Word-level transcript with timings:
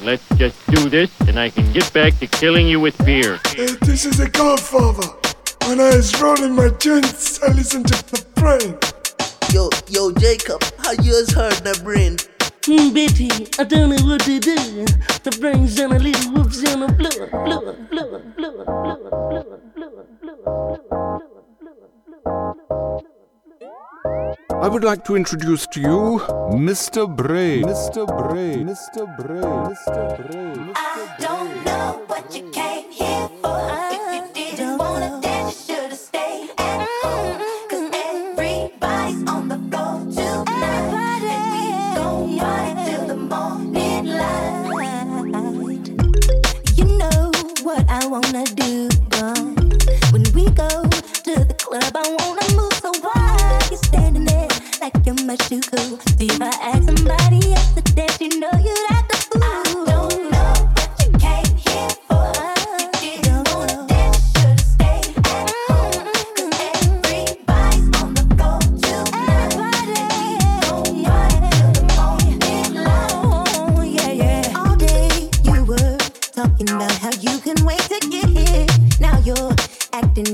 But 0.00 0.06
let's 0.06 0.28
just 0.36 0.66
do 0.70 0.88
this 0.88 1.10
and 1.28 1.38
I 1.38 1.50
can 1.50 1.70
get 1.72 1.92
back 1.92 2.18
to 2.20 2.26
killing 2.26 2.66
you 2.66 2.80
with 2.80 2.96
beer. 3.04 3.34
Uh, 3.34 3.76
this 3.82 4.06
is 4.06 4.18
a 4.18 4.30
godfather. 4.30 5.06
When 5.66 5.78
I 5.78 5.94
was 5.94 6.18
rolling 6.22 6.54
my 6.54 6.70
joints, 6.70 7.42
I 7.42 7.52
listened 7.52 7.86
to 7.88 8.02
the 8.10 8.24
brain. 8.36 8.78
Yo, 9.52 9.68
yo, 9.88 10.10
Jacob, 10.12 10.62
how 10.78 10.92
yours 11.02 11.34
heard 11.34 11.52
the 11.64 11.78
brain? 11.84 12.16
Mm, 12.62 12.94
Betty, 12.94 13.28
I 13.58 13.64
don't 13.64 13.90
know 13.90 14.02
what 14.06 14.22
to 14.22 14.40
do. 14.40 14.54
The 15.20 15.36
brains 15.38 15.78
on 15.78 15.92
a 15.92 15.98
little 15.98 16.32
whoops 16.32 16.64
on 16.72 16.84
a 16.84 16.88
blower, 16.92 17.26
blower, 17.28 17.72
blower, 17.90 18.20
blower, 18.38 18.64
blower, 18.64 19.28
blower, 19.28 19.28
blower, 19.28 19.60
blower, 19.76 20.88
blower, 21.04 21.30
I 24.10 24.68
would 24.68 24.84
like 24.84 25.04
to 25.06 25.16
introduce 25.16 25.66
to 25.68 25.80
you 25.80 26.20
Mr. 26.52 27.06
Brain. 27.08 27.64
Mr. 27.64 28.06
Brain. 28.06 28.66
Mr. 28.66 29.06
Brain. 29.16 29.44
Mr. 29.72 30.06
Brain. 30.16 30.56
Mr. 30.56 30.72
I 30.76 31.16
don't 31.18 31.64
know 31.64 32.02
what 32.06 32.34
you 32.36 32.50
came 32.50 32.90
here 32.90 33.28
for. 33.42 33.60
If 33.92 34.36
you 34.36 34.56
didn't 34.56 34.78
wanna 34.78 35.20
dance, 35.22 35.68
you 35.68 35.74
should've 35.76 35.98
stayed 35.98 36.50
at 36.58 36.86
home. 37.02 37.38
Cause 37.70 37.90
everybody's 37.94 39.22
on 39.28 39.48
the 39.48 39.58
floor 39.70 40.00
tonight. 40.12 41.22
And 41.30 41.54
we 41.54 41.96
gon' 41.96 42.38
party 42.38 42.90
till 42.90 43.06
the 43.06 43.16
morning 43.16 44.06
light. 44.06 44.66
You 46.76 46.84
know 46.98 47.30
what 47.62 47.84
I 47.88 48.06
wanna 48.06 48.44
do, 48.44 48.88
boy. 49.14 49.40
When 50.12 50.24
we 50.34 50.44
go 50.50 50.68
to 51.26 51.32
the 51.48 51.54
club, 51.58 51.96
I 51.96 52.16
wanna 52.18 52.46
move. 52.56 52.72
So 52.82 52.90
why 53.00 53.19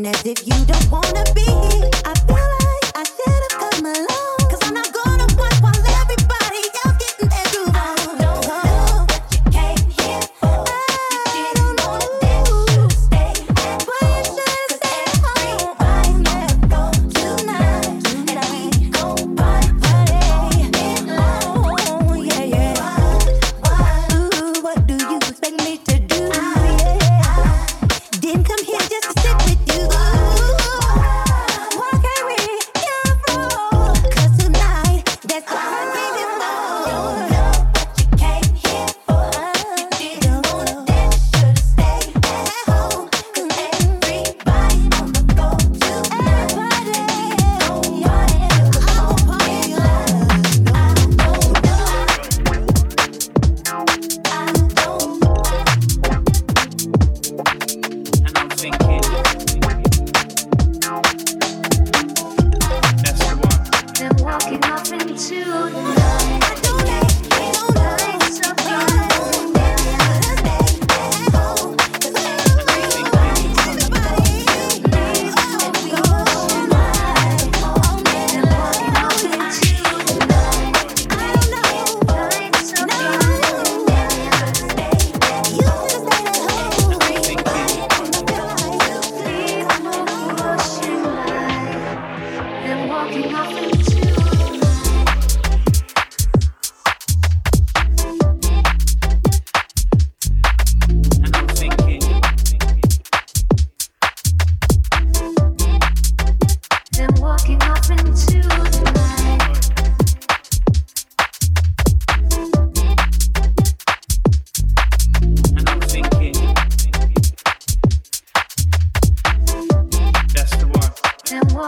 as 0.07 0.25
if 0.25 0.47
you 0.47 0.65
don't 0.67 0.91
wanna 0.91 1.25
be 1.35 1.43
here. 1.43 1.76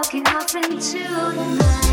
Walking 0.09 0.27
off 0.29 0.55
into 0.55 0.99
the 0.99 1.57
night. 1.59 1.88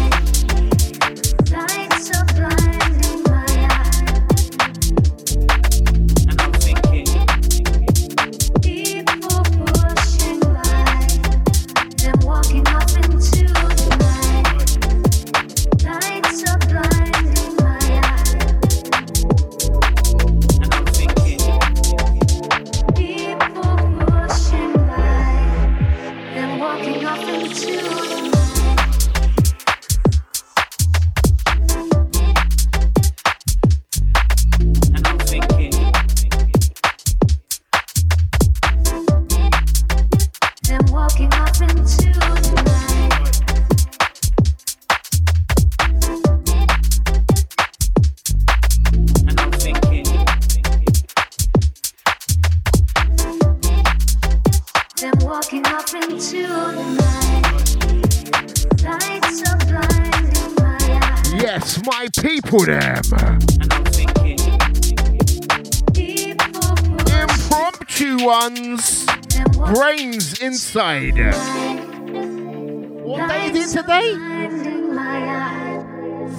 What 73.05 73.29
day 73.29 73.49
is 73.49 73.73
it 73.73 73.79
today? 73.79 74.13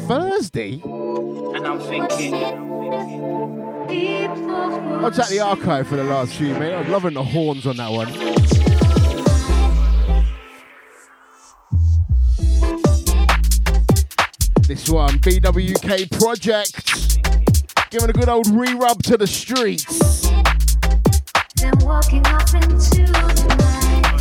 Thursday? 0.07 0.83
And 0.85 1.67
I'm 1.67 1.81
thinking. 1.81 2.35
I'll 5.03 5.11
check 5.11 5.29
the 5.29 5.41
archive 5.43 5.89
for 5.89 5.97
the 5.97 6.05
last 6.05 6.35
few, 6.35 6.53
mate. 6.53 6.75
I'm 6.75 6.91
loving 6.91 7.15
the 7.15 7.25
horns 7.25 7.67
on 7.67 7.79
that 7.79 7.91
one. 7.91 8.13
This 14.69 14.91
one, 14.91 15.19
BWK 15.21 16.11
Project. 16.21 17.23
Giving 17.91 18.11
a 18.11 18.13
good 18.13 18.29
old 18.29 18.49
re 18.49 18.75
rub 18.75 19.03
to 19.05 19.17
the 19.17 19.27
streets. 19.27 20.27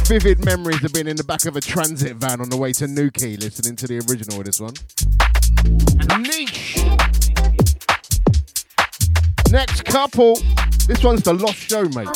Vivid 0.07 0.45
memories 0.45 0.83
of 0.83 0.93
being 0.93 1.07
in 1.07 1.17
the 1.17 1.23
back 1.23 1.45
of 1.45 1.55
a 1.55 1.61
transit 1.61 2.17
van 2.17 2.39
on 2.39 2.49
the 2.51 2.57
way 2.57 2.71
to 2.71 2.87
Newquay, 2.87 3.37
listening 3.37 3.75
to 3.75 3.87
the 3.87 3.95
original 4.07 4.39
of 4.39 4.45
this 4.45 4.59
one. 4.59 4.73
Niche. 6.21 6.77
Next 9.51 9.83
couple. 9.85 10.35
This 10.85 11.03
one's 11.03 11.23
the 11.23 11.33
Lost 11.33 11.57
Show, 11.57 11.85
mate. 11.89 12.07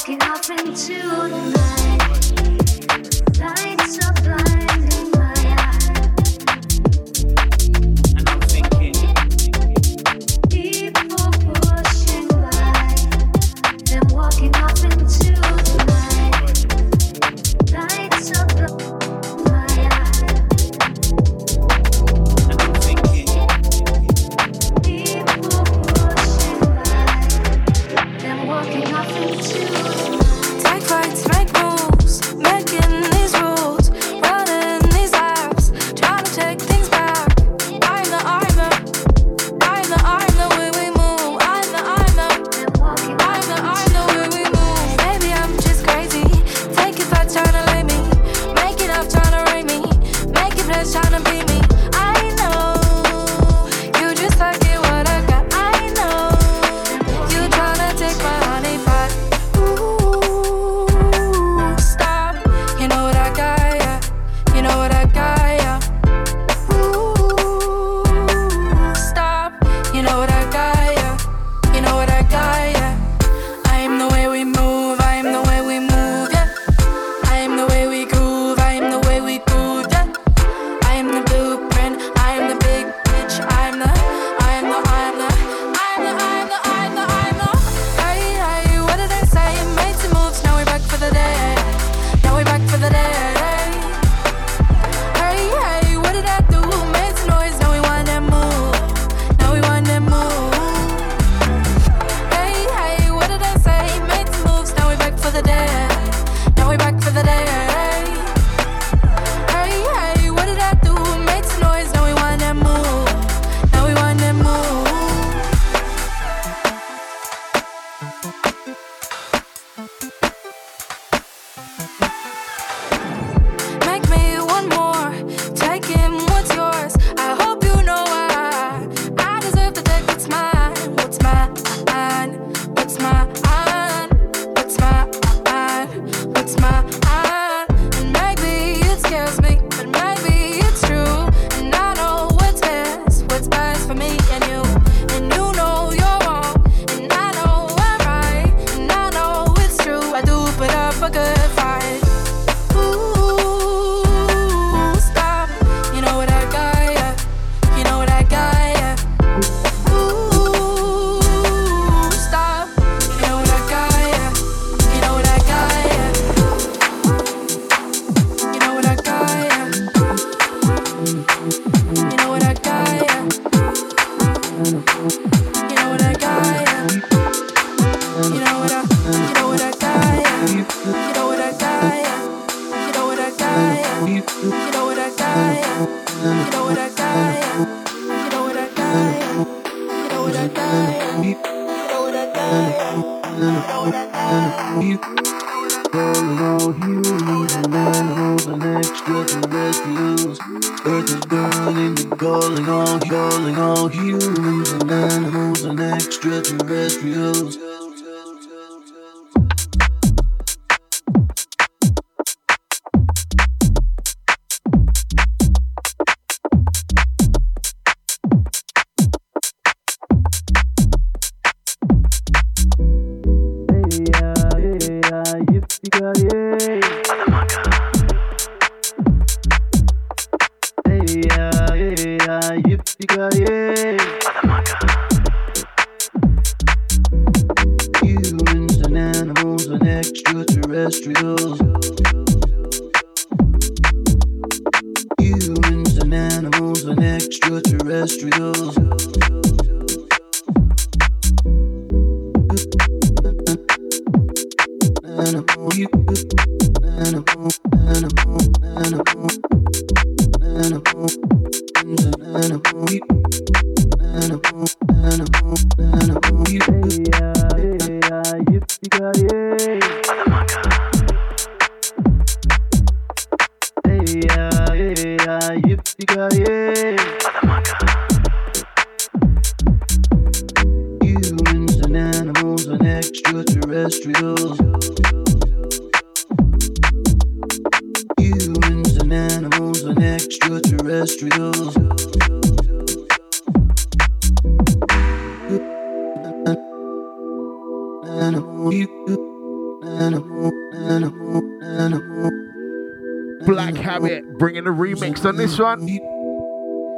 this 305.59 305.65
one. 305.65 305.87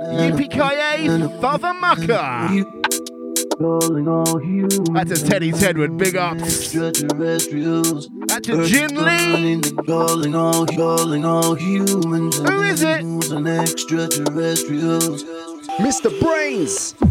Yippee-ki-yay, 0.01 1.39
Father 1.39 1.73
Mucker. 1.73 2.65
That's 4.93 5.11
a 5.11 5.25
Teddy 5.27 5.51
Tedward, 5.51 5.97
big 5.97 6.15
ups. 6.15 6.71
That's 6.71 8.49
a 8.49 8.65
Jin 8.65 8.95
Lee. 9.03 9.61
Calling 9.85 10.35
all, 10.35 10.65
calling 10.65 11.25
all 11.25 11.53
humans 11.55 12.37
Who 12.37 12.63
is 12.63 12.81
it? 12.81 13.01
And 13.03 13.47
extraterrestrials. 13.47 15.23
Mr. 15.79 16.09
BrainZ. 16.19 17.10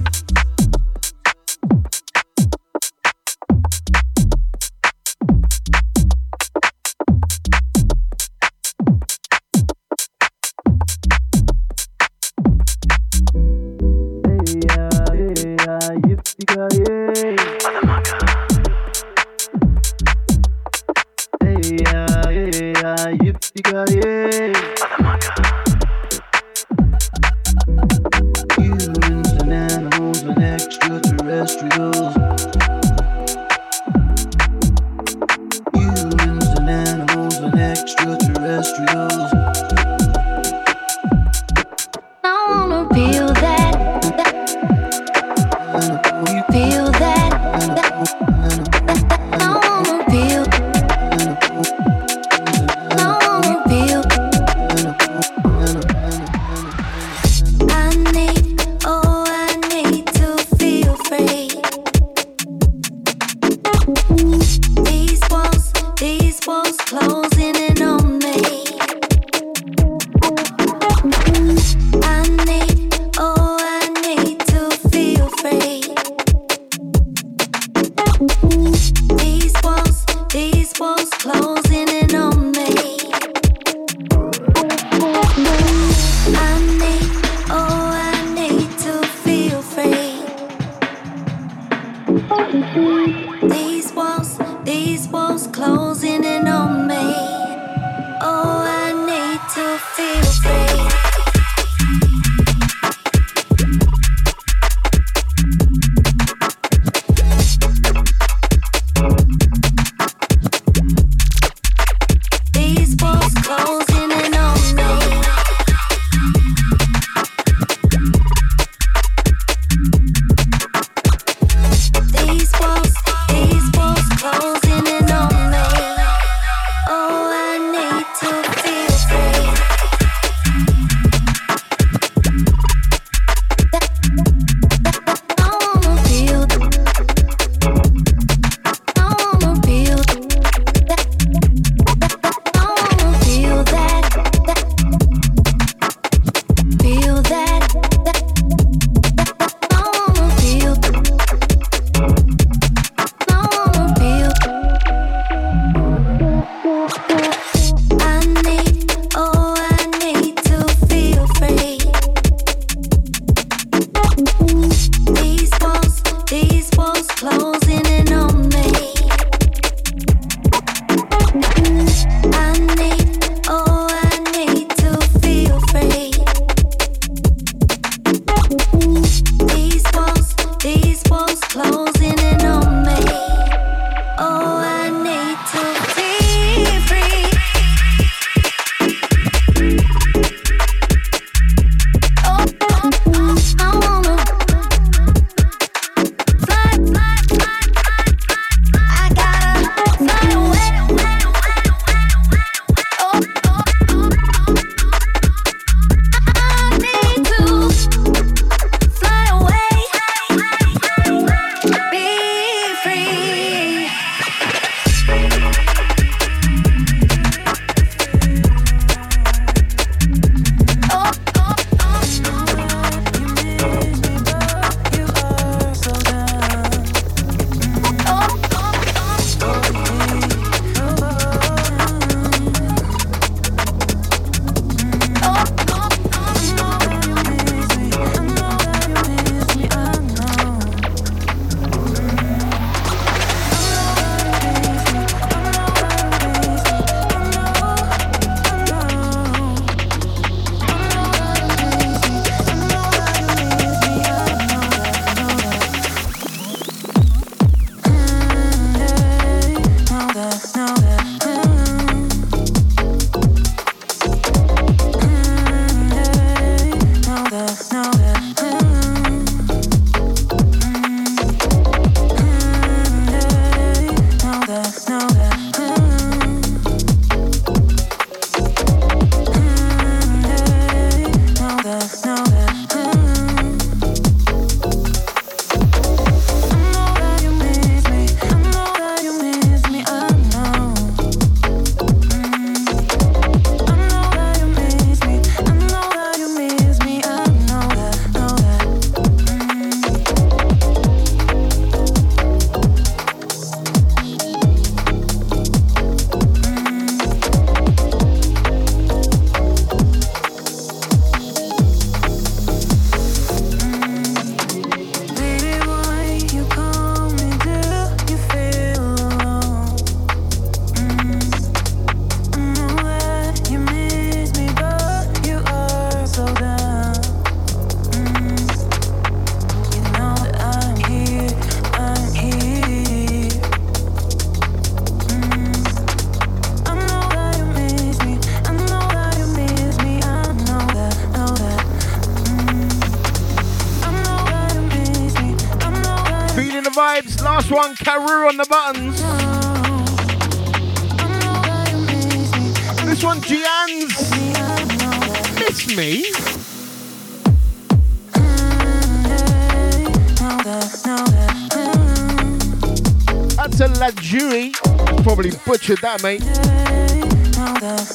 Dublin, 365.21 365.39
put 365.45 365.69
you 365.69 365.76
down, 365.76 366.00
mate. 366.02 366.23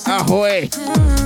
Ahoy. 0.05 1.24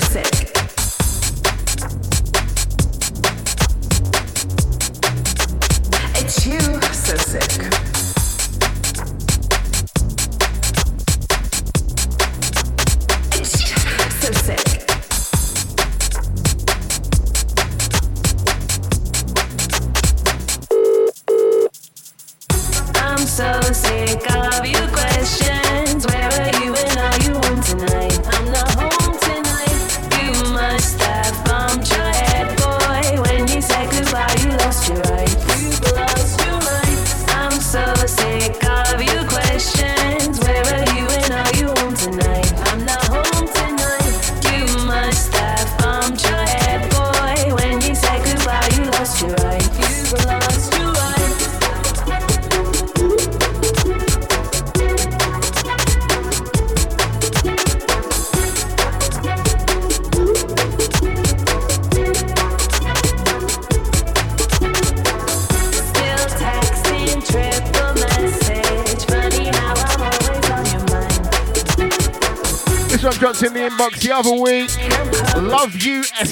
sick. 0.00 0.45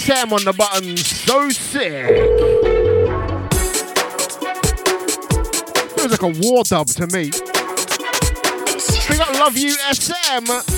Sam 0.05 0.35
on 0.35 0.45
the 0.45 0.53
button. 0.53 0.99
So 0.99 1.49
sick. 1.49 2.05
Feels 5.97 6.11
like 6.11 6.21
a 6.21 6.47
war 6.47 6.63
dub 6.63 6.89
to 6.89 7.07
me. 7.07 7.31
We 9.09 9.17
got 9.17 9.33
love 9.39 9.57
you, 9.57 9.75
SM. 9.93 10.74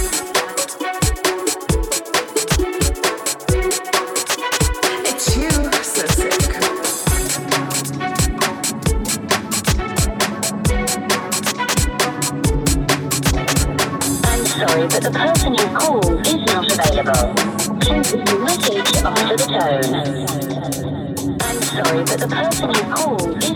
old. 23.04 23.55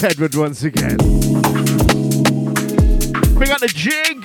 To 0.00 0.06
Tedward 0.06 0.36
once 0.36 0.62
again. 0.62 0.96
Bring 3.34 3.50
out 3.50 3.60
the 3.60 3.68
jig. 3.68 4.22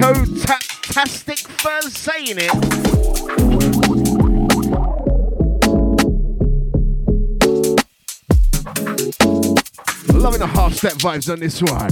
Toe-tastic 0.00 1.38
first 1.38 1.96
saying 1.96 2.38
it. 2.38 2.54
Loving 10.14 10.40
the 10.40 10.46
half 10.46 10.74
step 10.74 10.94
vibes 10.94 11.32
on 11.32 11.40
this 11.40 11.62
one. 11.62 11.90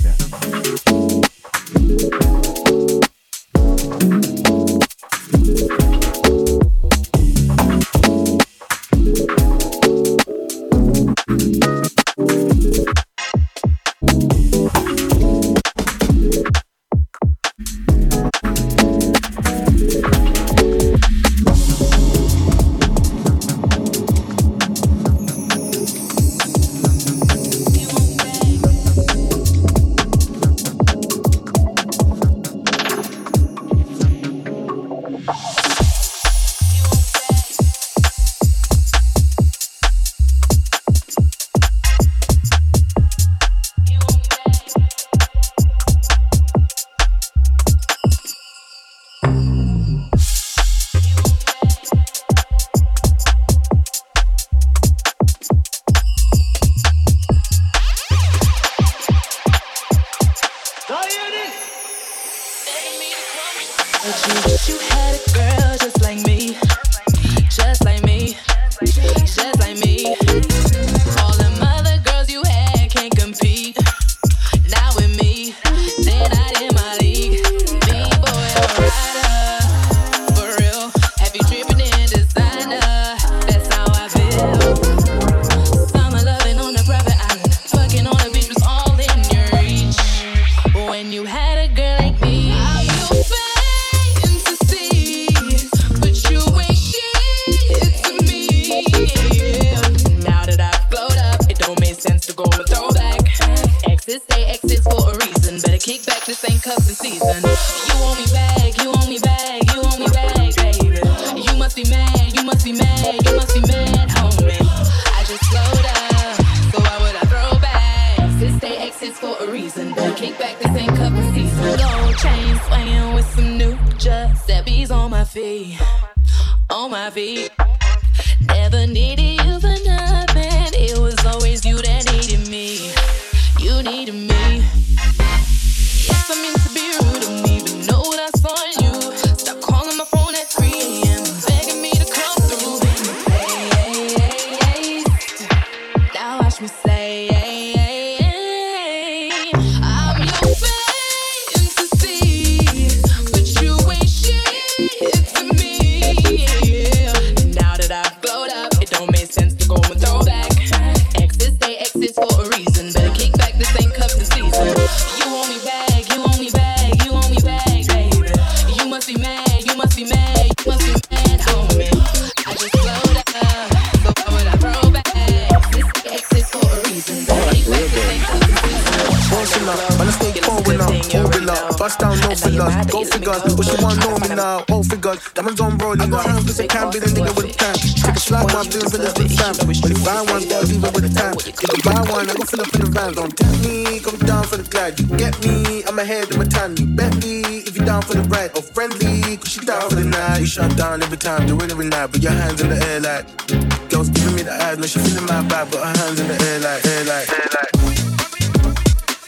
She 205.08 205.14
feeling 205.14 205.26
my 205.26 205.42
vibe. 205.48 205.70
Put 205.70 205.80
her 205.80 205.86
hands 205.86 206.20
in 206.20 206.28
the 206.28 206.34
air 206.34 206.60
like, 206.60 206.86
air 206.86 207.04
like, 207.04 207.28
air 207.32 207.48
like. 207.56 207.72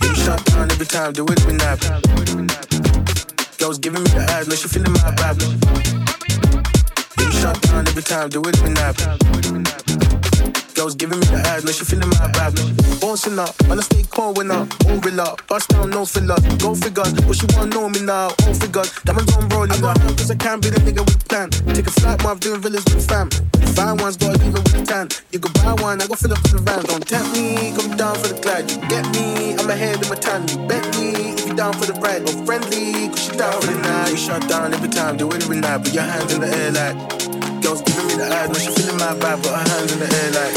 You 0.02 0.14
shut 0.14 0.44
down 0.46 0.70
every 0.70 0.86
time, 0.86 1.12
do 1.12 1.24
it 1.24 1.40
every 1.40 1.54
night. 1.54 1.80
Girls 3.58 3.78
giving 3.78 4.02
me 4.02 4.10
the 4.10 4.26
eyes, 4.30 4.48
no, 4.48 4.54
she 4.54 4.68
feeling 4.68 4.92
my 4.92 5.12
vibe. 5.16 5.40
You 7.18 7.32
shut 7.32 7.60
down 7.62 7.88
every 7.88 8.02
time, 8.02 8.28
do 8.28 8.42
it 8.42 8.56
every 8.58 8.70
night. 8.70 10.09
Girls 10.80 10.94
giving 10.94 11.20
me 11.20 11.26
the 11.26 11.36
eyes, 11.52 11.62
no, 11.62 11.72
she 11.72 11.84
feeling 11.84 12.08
my 12.08 12.24
vibe. 12.32 12.56
Bouncing 13.02 13.38
up, 13.38 13.52
man, 13.68 13.76
I 13.76 13.82
stay 13.82 14.02
cold 14.08 14.38
when 14.38 14.50
up, 14.50 14.66
all 14.88 15.20
up. 15.20 15.46
Bust 15.46 15.68
down, 15.68 15.90
no 15.90 16.06
filler, 16.06 16.40
go 16.56 16.74
figures. 16.74 17.12
But 17.12 17.36
she 17.36 17.44
wanna 17.52 17.68
know 17.68 17.90
me 17.90 18.00
now, 18.00 18.32
all 18.32 18.54
figures. 18.54 18.88
Diamonds 19.04 19.28
on 19.36 19.46
rolling 19.50 19.84
up, 19.84 20.00
cause 20.16 20.30
I 20.30 20.36
can't 20.36 20.62
be 20.62 20.70
the 20.70 20.80
nigga 20.80 21.04
with 21.04 21.28
plan. 21.28 21.50
Take 21.76 21.86
a 21.86 21.90
flight, 21.90 22.24
I'm 22.24 22.38
doing 22.38 22.62
villas 22.62 22.82
with 22.88 23.06
fam. 23.06 23.28
Find 23.76 24.00
one's 24.00 24.16
gotta 24.16 24.38
leave 24.38 24.56
it 24.56 24.64
with 24.72 24.88
tan. 24.88 25.08
You 25.32 25.40
can 25.40 25.52
buy 25.60 25.76
one, 25.82 26.00
I 26.00 26.06
go 26.06 26.14
fill 26.14 26.32
up 26.32 26.40
the 26.48 26.56
van. 26.64 26.82
Don't 26.88 27.06
tempt 27.06 27.36
me, 27.36 27.76
come 27.76 27.94
down 27.98 28.16
for 28.16 28.32
the 28.32 28.40
glide. 28.40 28.70
You 28.70 28.80
get 28.88 29.04
me, 29.12 29.60
I'm 29.60 29.68
ahead 29.68 30.00
of 30.00 30.08
my 30.08 30.16
time. 30.16 30.48
You 30.48 30.64
bet 30.64 30.80
me 30.96 31.49
down 31.60 31.74
for 31.74 31.92
the 31.92 32.00
ride. 32.00 32.22
Or 32.24 32.32
friendly, 32.46 33.08
cause 33.12 33.24
she 33.24 33.36
down 33.36 33.60
for 33.60 33.66
the 33.66 33.76
night. 33.76 34.10
You 34.10 34.16
shut 34.16 34.48
down 34.48 34.72
every 34.72 34.88
time, 34.88 35.18
do 35.18 35.28
it 35.28 35.42
every 35.44 35.60
night. 35.60 35.84
Put 35.84 35.92
your 35.92 36.04
hands 36.04 36.32
in 36.32 36.40
the 36.40 36.48
air 36.48 36.72
like. 36.72 36.96
Girls 37.60 37.82
giving 37.82 38.06
me 38.08 38.14
the 38.16 38.26
eyes, 38.32 38.48
no, 38.48 38.56
she 38.64 38.70
feeling 38.72 38.96
my 38.96 39.12
vibe. 39.20 39.42
Put 39.44 39.52
her 39.52 39.64
hands 39.68 39.92
in 39.92 39.98
the 40.00 40.08
air 40.20 40.30
like. 40.38 40.54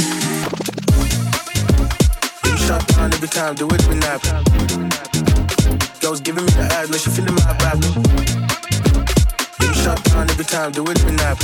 You 2.47 2.55
shut 2.55 2.87
down 2.95 3.11
every 3.11 3.27
time, 3.27 3.53
do 3.55 3.67
it 3.67 3.83
every 3.83 3.99
night. 3.99 4.23
Girls 5.99 6.21
giving 6.21 6.45
me 6.45 6.51
the 6.55 6.65
eyes, 6.71 6.89
no, 6.89 6.95
she 6.95 7.09
feeling 7.09 7.35
my 7.35 7.51
vibe. 7.59 7.83
You 9.59 9.73
shut 9.83 9.99
down 10.05 10.29
every 10.31 10.45
time, 10.45 10.71
do 10.71 10.83
it 10.87 10.99
every 11.03 11.15
night. 11.19 11.39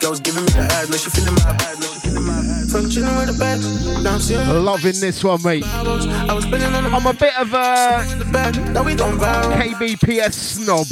Girls 0.00 0.18
giving 0.18 0.42
me 0.42 0.50
the 0.58 0.66
eyes, 0.74 0.90
no, 0.90 0.96
she 0.96 1.10
feeling 1.10 1.34
my 1.34 1.54
vibe. 1.54 1.78
no, 1.78 1.86
she 1.86 1.98
feeling 2.02 2.26
my 2.26 2.42
vibe. 2.42 2.65
From 2.76 2.90
chilling 2.90 3.16
with 3.16 3.38
the 3.38 4.02
now 4.02 4.52
I'm 4.52 4.64
Loving 4.66 5.00
this 5.00 5.24
one, 5.24 5.42
mate. 5.42 5.64
I 5.64 6.34
was 6.34 6.44
spinning 6.44 6.74
on 6.74 6.84
the 6.84 6.90
I'm 6.90 7.06
a 7.06 7.14
bit 7.14 7.34
of 7.38 7.48
a 7.48 8.30
back, 8.30 8.54
we 8.84 8.94
gone 8.94 9.16
viral. 9.18 9.56
KBPS 9.56 10.34
snob. 10.34 10.86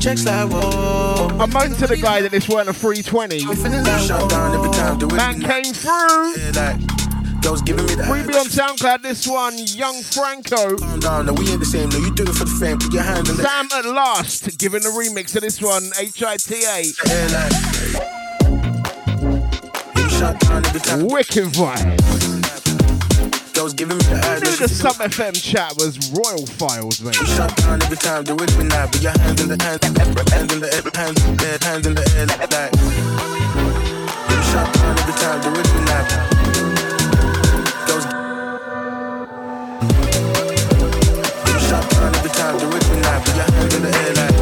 checks 0.00 0.24
like 0.24 0.48
whoa. 0.48 1.36
I 1.40 1.46
moaned 1.46 1.74
to 1.78 1.88
the 1.88 1.96
guy 1.96 2.20
that 2.20 2.30
this 2.30 2.48
weren't 2.48 2.68
a 2.68 2.72
320. 2.72 3.40
Shut 4.06 4.30
down 4.30 4.54
every 4.54 4.70
time, 4.70 4.98
do 4.98 5.08
it. 5.08 5.14
Man 5.14 5.40
came 5.40 5.74
through. 5.74 6.34
Girls 7.42 7.62
giving 7.62 7.84
me 7.86 7.96
that. 7.96 8.06
Freebie 8.06 8.38
on 8.38 8.46
SoundCloud, 8.46 9.02
this 9.02 9.26
one, 9.26 9.58
Young 9.58 10.00
Franco. 10.00 10.76
Down, 11.00 11.26
no, 11.26 11.32
we 11.32 11.50
ain't 11.50 11.58
the 11.58 11.66
same. 11.66 11.88
No, 11.88 11.98
you 11.98 12.14
do 12.14 12.22
it 12.22 12.36
for 12.36 12.44
the 12.44 12.56
fame. 12.60 12.78
Put 12.78 12.92
your 12.92 13.02
hands 13.02 13.28
on 13.30 13.36
the 13.36 13.42
Sam 13.42 13.66
at 13.74 13.84
last, 13.84 14.56
giving 14.58 14.82
the 14.82 14.90
remix 14.90 15.32
to 15.32 15.40
this 15.40 15.60
one, 15.60 15.90
HITA. 15.98 17.10
air 17.10 17.28
like. 17.30 18.06
You 18.12 18.25
Wicked 20.26 21.54
vibe. 21.54 21.86
Girls 23.54 23.74
giving 23.74 23.96
me 23.96 24.02
the 24.02 24.16
eye. 24.26 24.40
The 24.40 24.66
Sub 24.66 24.96
FM 24.96 25.40
chat 25.40 25.74
was 25.76 26.10
Royal 26.10 26.44
Files, 26.44 27.00
mate. 27.00 27.14
Shut 27.14 27.54
down 27.58 27.80
every 27.80 27.96
time, 27.96 28.24
do 28.24 28.34
it 28.34 28.40
with 28.40 28.66
now. 28.66 28.86
Put 28.86 29.02
your 29.02 29.12
hands 29.12 29.40
in 29.40 29.48
the 29.48 29.62
hands, 29.62 29.86
hands 29.86 30.52
in 30.52 30.58
the 30.58 30.66
air, 30.74 30.82
hands 30.98 31.22
in 31.22 31.36
the 31.36 31.46
air, 31.46 31.58
hands 31.62 31.86
in 31.86 31.94
the 31.94 32.02
air, 32.18 32.26
like 32.26 32.50
that. 32.50 32.74
Shut 34.50 34.66
down 34.74 34.98
every 34.98 35.14
time, 35.14 35.40
do 35.42 35.48
it 35.48 35.62
with 35.62 35.86
now. 35.86 36.02
Shut 41.70 41.86
down 41.90 42.14
every 42.16 42.30
time, 42.30 42.58
do 42.58 42.66
it 42.66 42.74
with 42.74 42.98
now. 43.00 43.22
Put 43.22 43.36
your 43.36 43.46
hands 43.46 43.74
in 43.76 43.82
the 43.82 43.90
air, 43.94 44.14
like. 44.14 44.35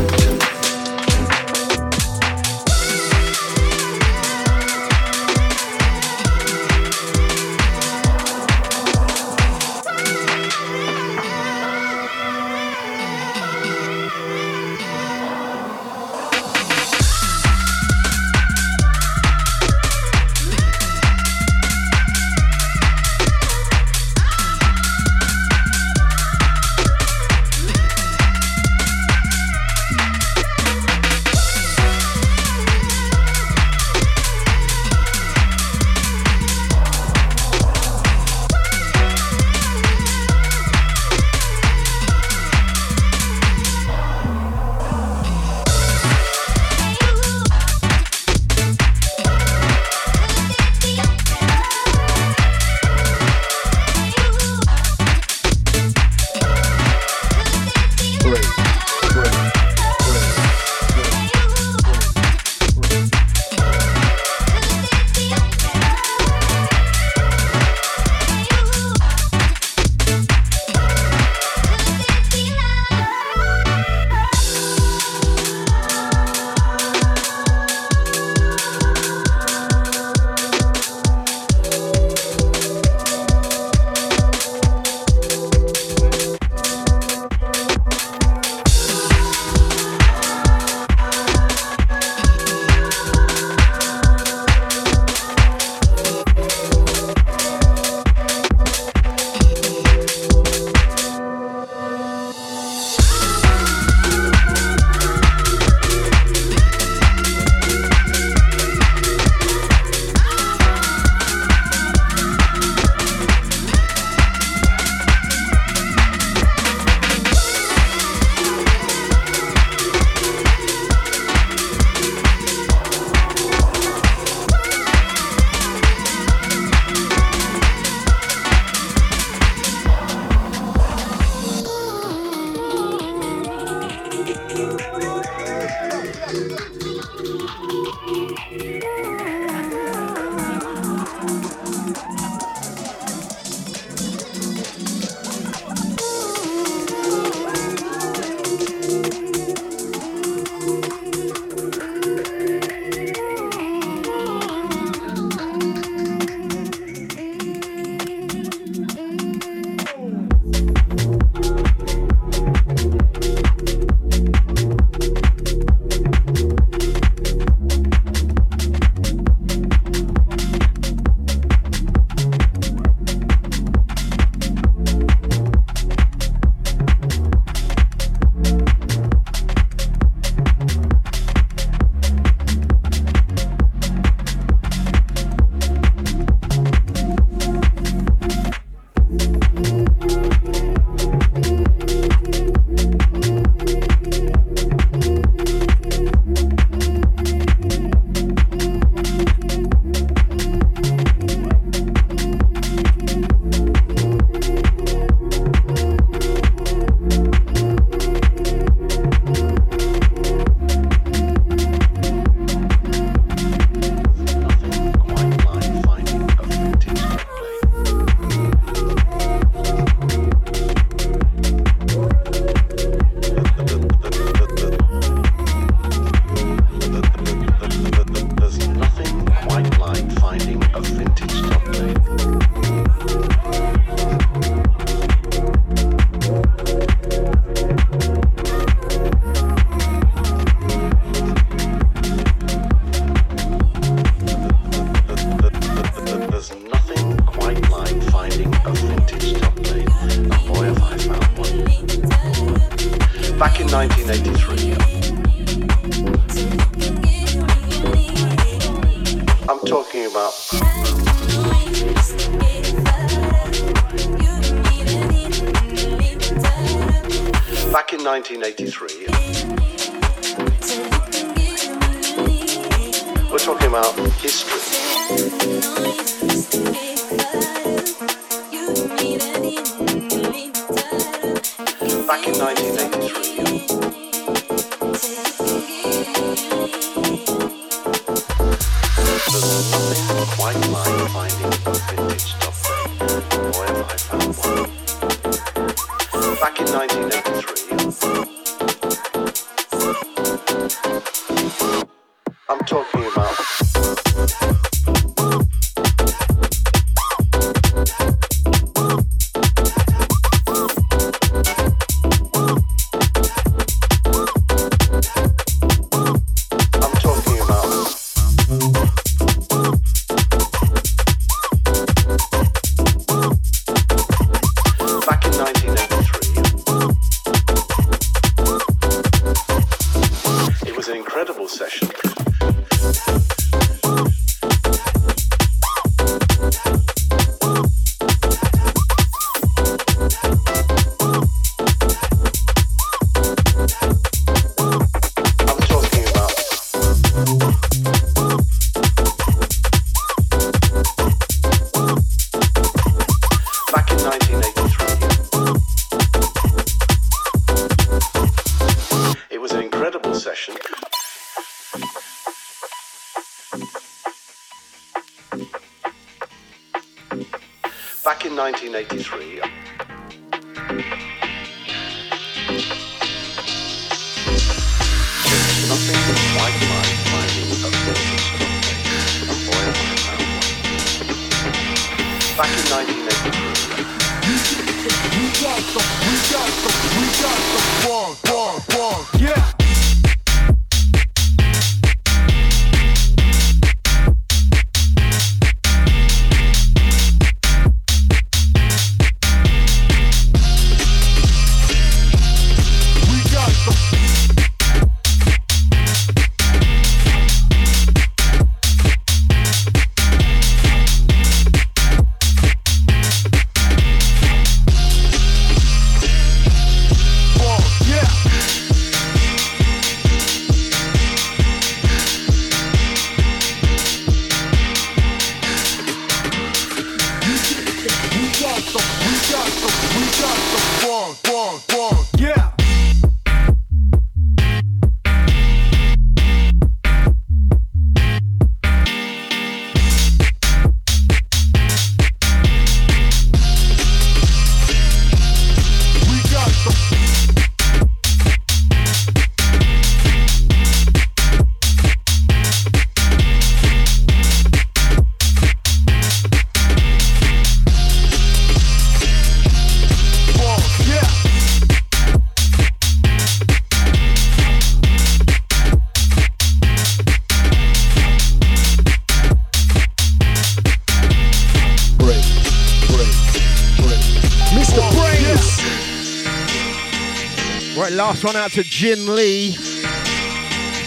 one 478.25 478.37
out 478.37 478.53
to 478.53 478.63
Jin 478.63 479.15
Lee. 479.15 479.57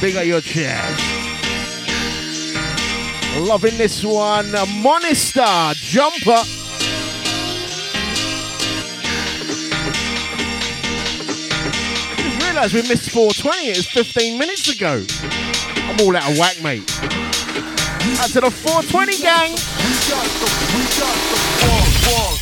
Big 0.02 0.16
up 0.16 0.26
your 0.26 0.42
chest. 0.42 1.04
Loving 3.38 3.78
this 3.78 4.04
one. 4.04 4.46
Monistar 4.82 5.76
Jumper. 5.76 6.44
Just 12.18 12.46
realised 12.46 12.74
we 12.74 12.82
missed 12.84 13.12
420. 13.12 13.68
It 13.68 13.78
was 13.78 13.88
15 13.88 14.40
minutes 14.40 14.68
ago. 14.70 15.06
I'm 15.22 16.00
all 16.02 16.16
out 16.16 16.32
of 16.32 16.40
whack, 16.40 16.62
mate. 16.64 16.90
Out 18.20 18.30
to 18.30 18.42
the 18.42 18.52
420 18.52 19.18
gang. 19.18 19.52
We 19.52 19.58
got 20.10 20.26
the, 20.26 20.48
we 20.76 20.84
got 21.00 22.32
the. 22.34 22.37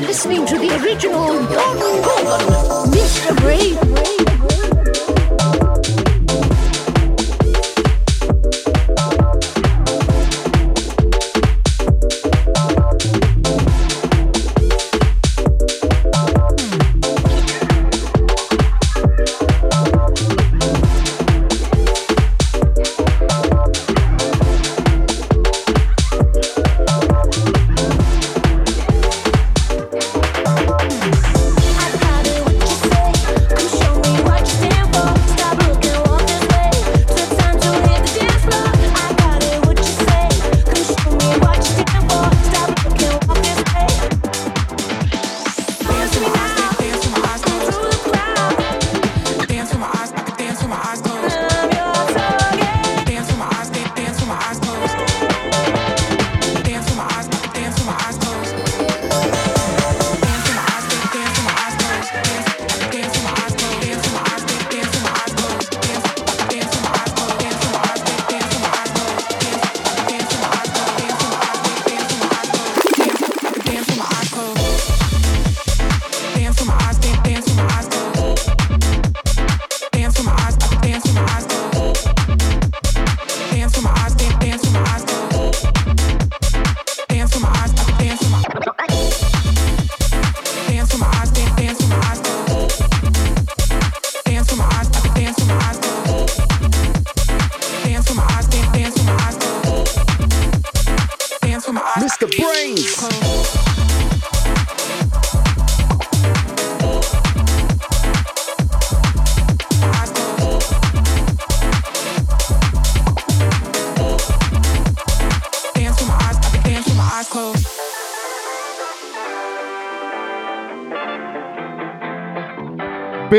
listening 0.00 0.46
to 0.46 0.58
the 0.58 0.70
original 0.82 1.26
Don 1.26 1.78
Gorgon, 1.78 2.90
Mr. 2.90 3.36
Brave. 3.40 4.39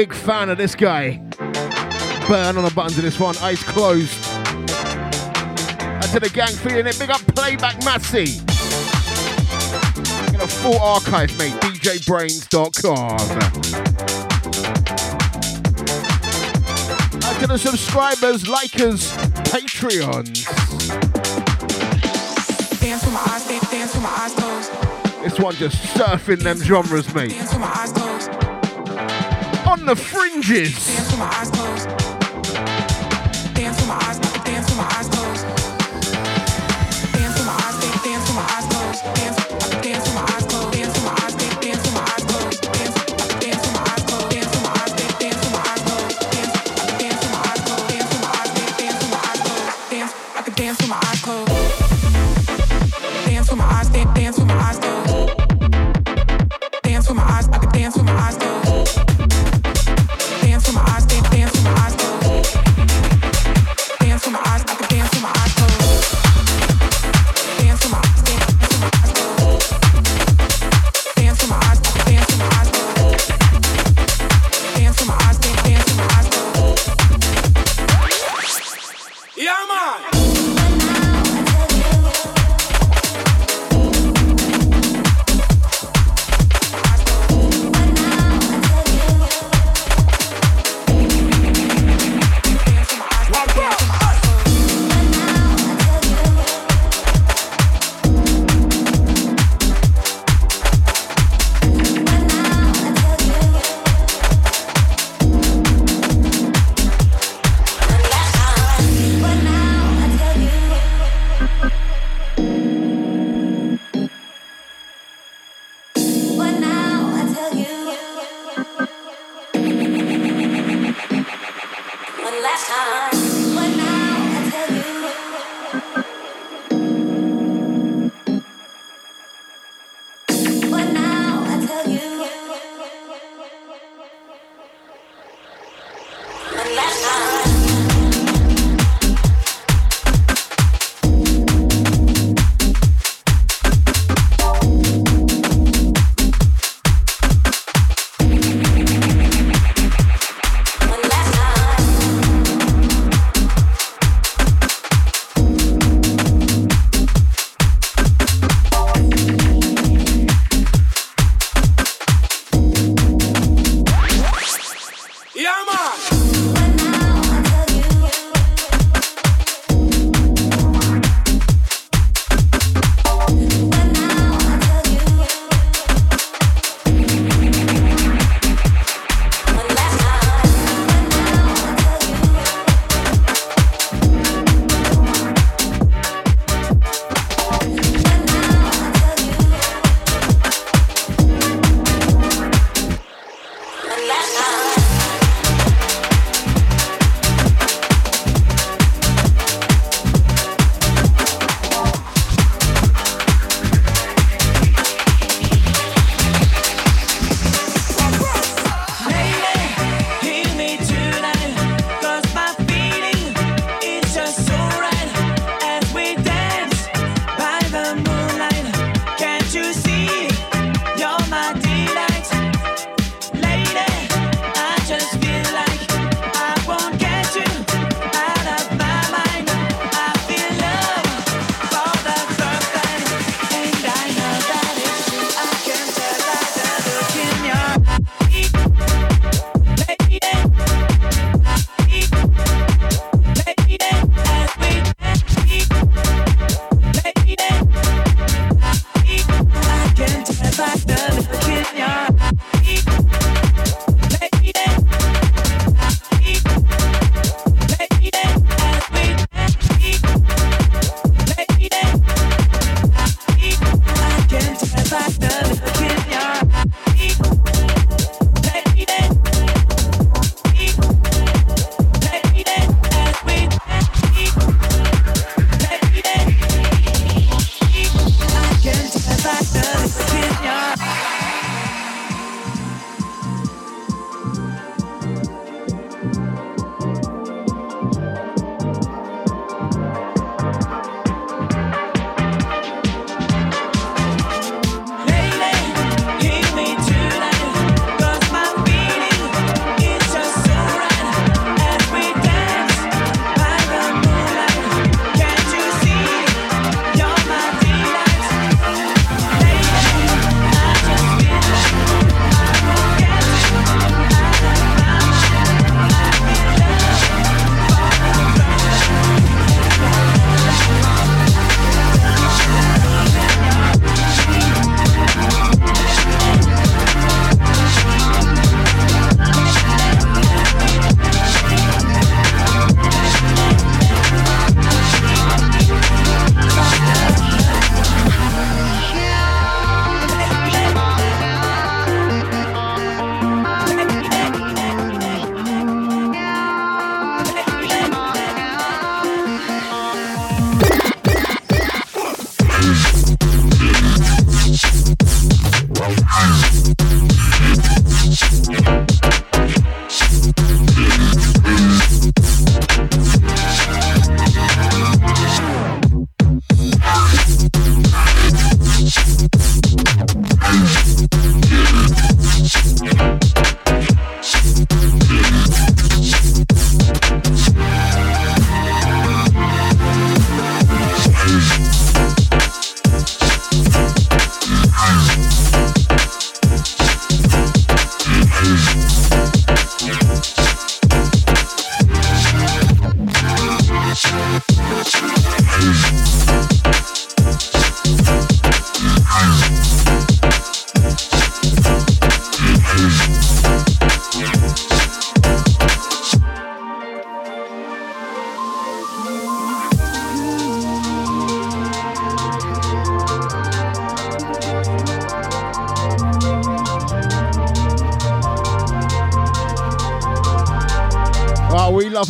Big 0.01 0.15
fan 0.15 0.49
of 0.49 0.57
this 0.57 0.73
guy. 0.73 1.21
Burn 2.27 2.57
on 2.57 2.63
the 2.63 2.71
buttons 2.73 2.97
of 2.97 3.03
this 3.03 3.19
one. 3.19 3.37
Eyes 3.37 3.61
closed. 3.61 4.17
And 4.25 6.03
to 6.05 6.19
the 6.19 6.31
gang 6.33 6.55
feeling 6.55 6.87
it. 6.87 6.97
Big 6.97 7.11
up 7.11 7.21
Playback 7.35 7.85
Massey. 7.85 8.41
Get 10.31 10.41
a 10.41 10.47
full 10.47 10.79
archive, 10.79 11.37
mate. 11.37 11.53
DJBrainz.com. 11.61 13.19
And 17.13 17.39
to 17.39 17.45
the 17.45 17.59
subscribers, 17.59 18.45
likers, 18.45 19.13
Patreons. 19.51 20.47
Dance 22.79 23.05
with 23.05 23.13
my 23.13 23.19
eyes, 23.19 23.47
dance 23.69 23.93
with 23.93 24.01
my 24.01 24.09
eyes 24.09 24.33
closed. 24.33 25.23
This 25.23 25.39
one 25.39 25.53
just 25.57 25.77
surfing 25.93 26.39
them 26.39 26.57
genres, 26.57 27.13
mate 27.13 27.37
on 29.71 29.85
the 29.85 29.95
fringes. 29.95 31.60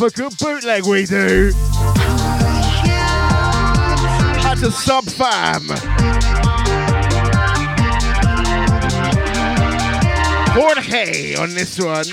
a 0.02 0.10
good 0.10 0.36
bootleg 0.38 0.84
we 0.84 1.06
do. 1.06 1.52
That's 4.42 4.62
a 4.62 4.72
sub 4.72 5.04
fam. 5.04 5.68
Jorge 10.54 11.36
on 11.36 11.54
this 11.54 11.78
one. 11.78 12.06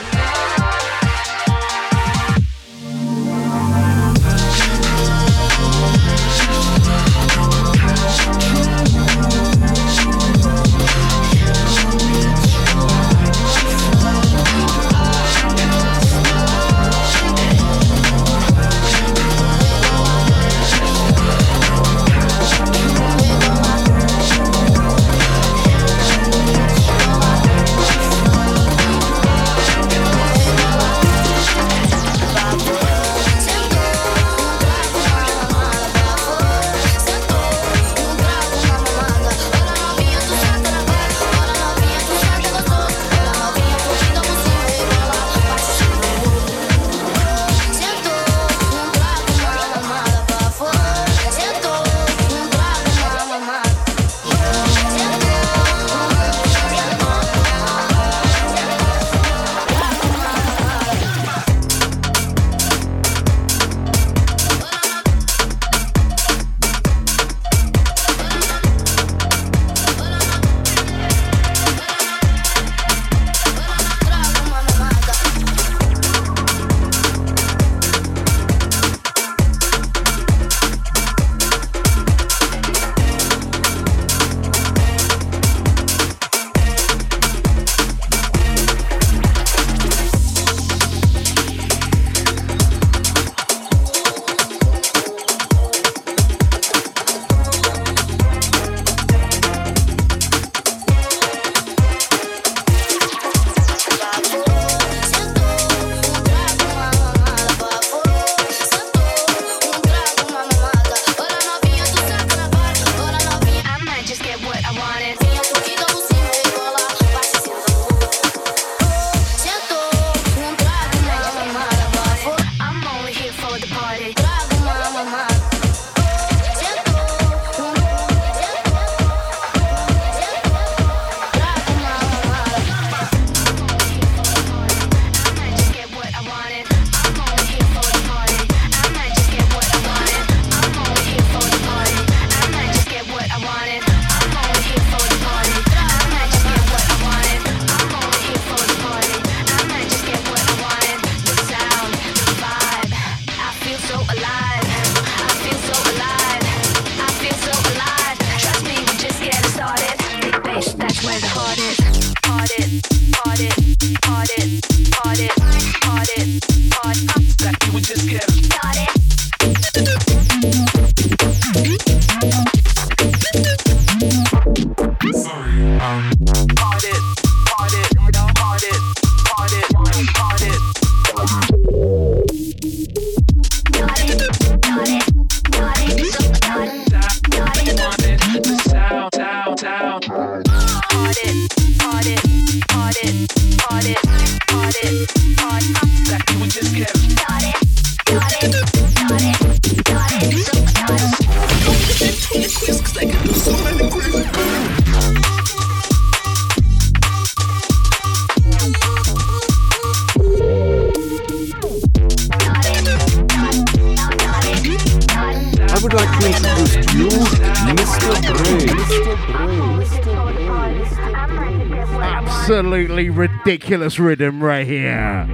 ridiculous 223.50 223.98
rhythm 223.98 224.44
right 224.44 224.68
here. 224.68 225.26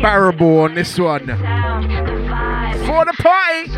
So 0.00 0.60
on 0.64 0.74
this 0.74 0.98
one. 0.98 1.26
For 1.26 3.04
the 3.04 3.12
party. 3.18 3.70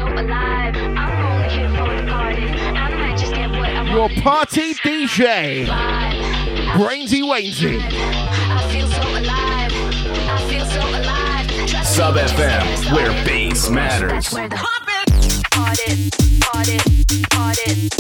Your 3.91 4.09
party 4.22 4.74
DJ. 4.74 5.66
Brainsy 6.74 7.22
Wainsy. 7.22 7.81
Sub 11.85 12.14
FM, 12.14 12.93
where 12.95 13.11
bass 13.24 13.68
matters. 13.68 14.33
Where 14.33 14.49
the- 14.49 14.55
party, 15.51 16.11
party, 16.41 16.79
party, 17.31 17.98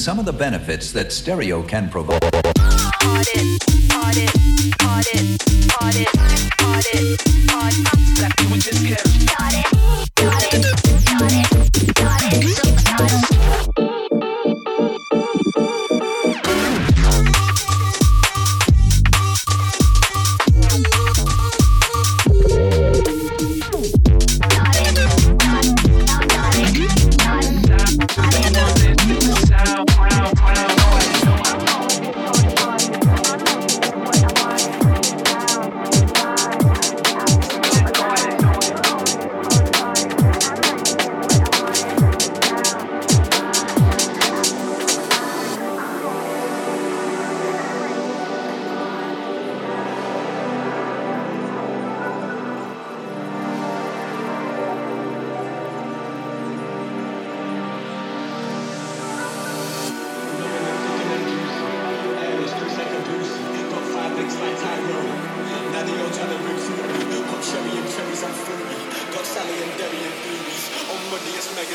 some 0.00 0.18
of 0.18 0.24
the 0.24 0.32
benefits 0.32 0.92
that 0.92 1.12
stereo 1.12 1.62
can 1.62 1.90
provide. 1.90 3.59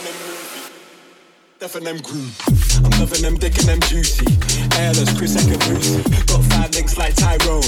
Monday 0.06 0.20
it's 0.20 0.55
And 1.74 1.84
them 1.84 1.98
group. 1.98 2.30
I'm 2.86 2.94
loving 3.02 3.26
them 3.26 3.42
dick 3.42 3.58
and 3.58 3.66
them 3.66 3.82
juicy. 3.90 4.38
Airless, 4.78 5.10
Chris 5.18 5.34
Ekabusi. 5.34 5.98
Got 6.30 6.46
five 6.54 6.70
links 6.78 6.96
like 6.96 7.16
Tyrone. 7.16 7.66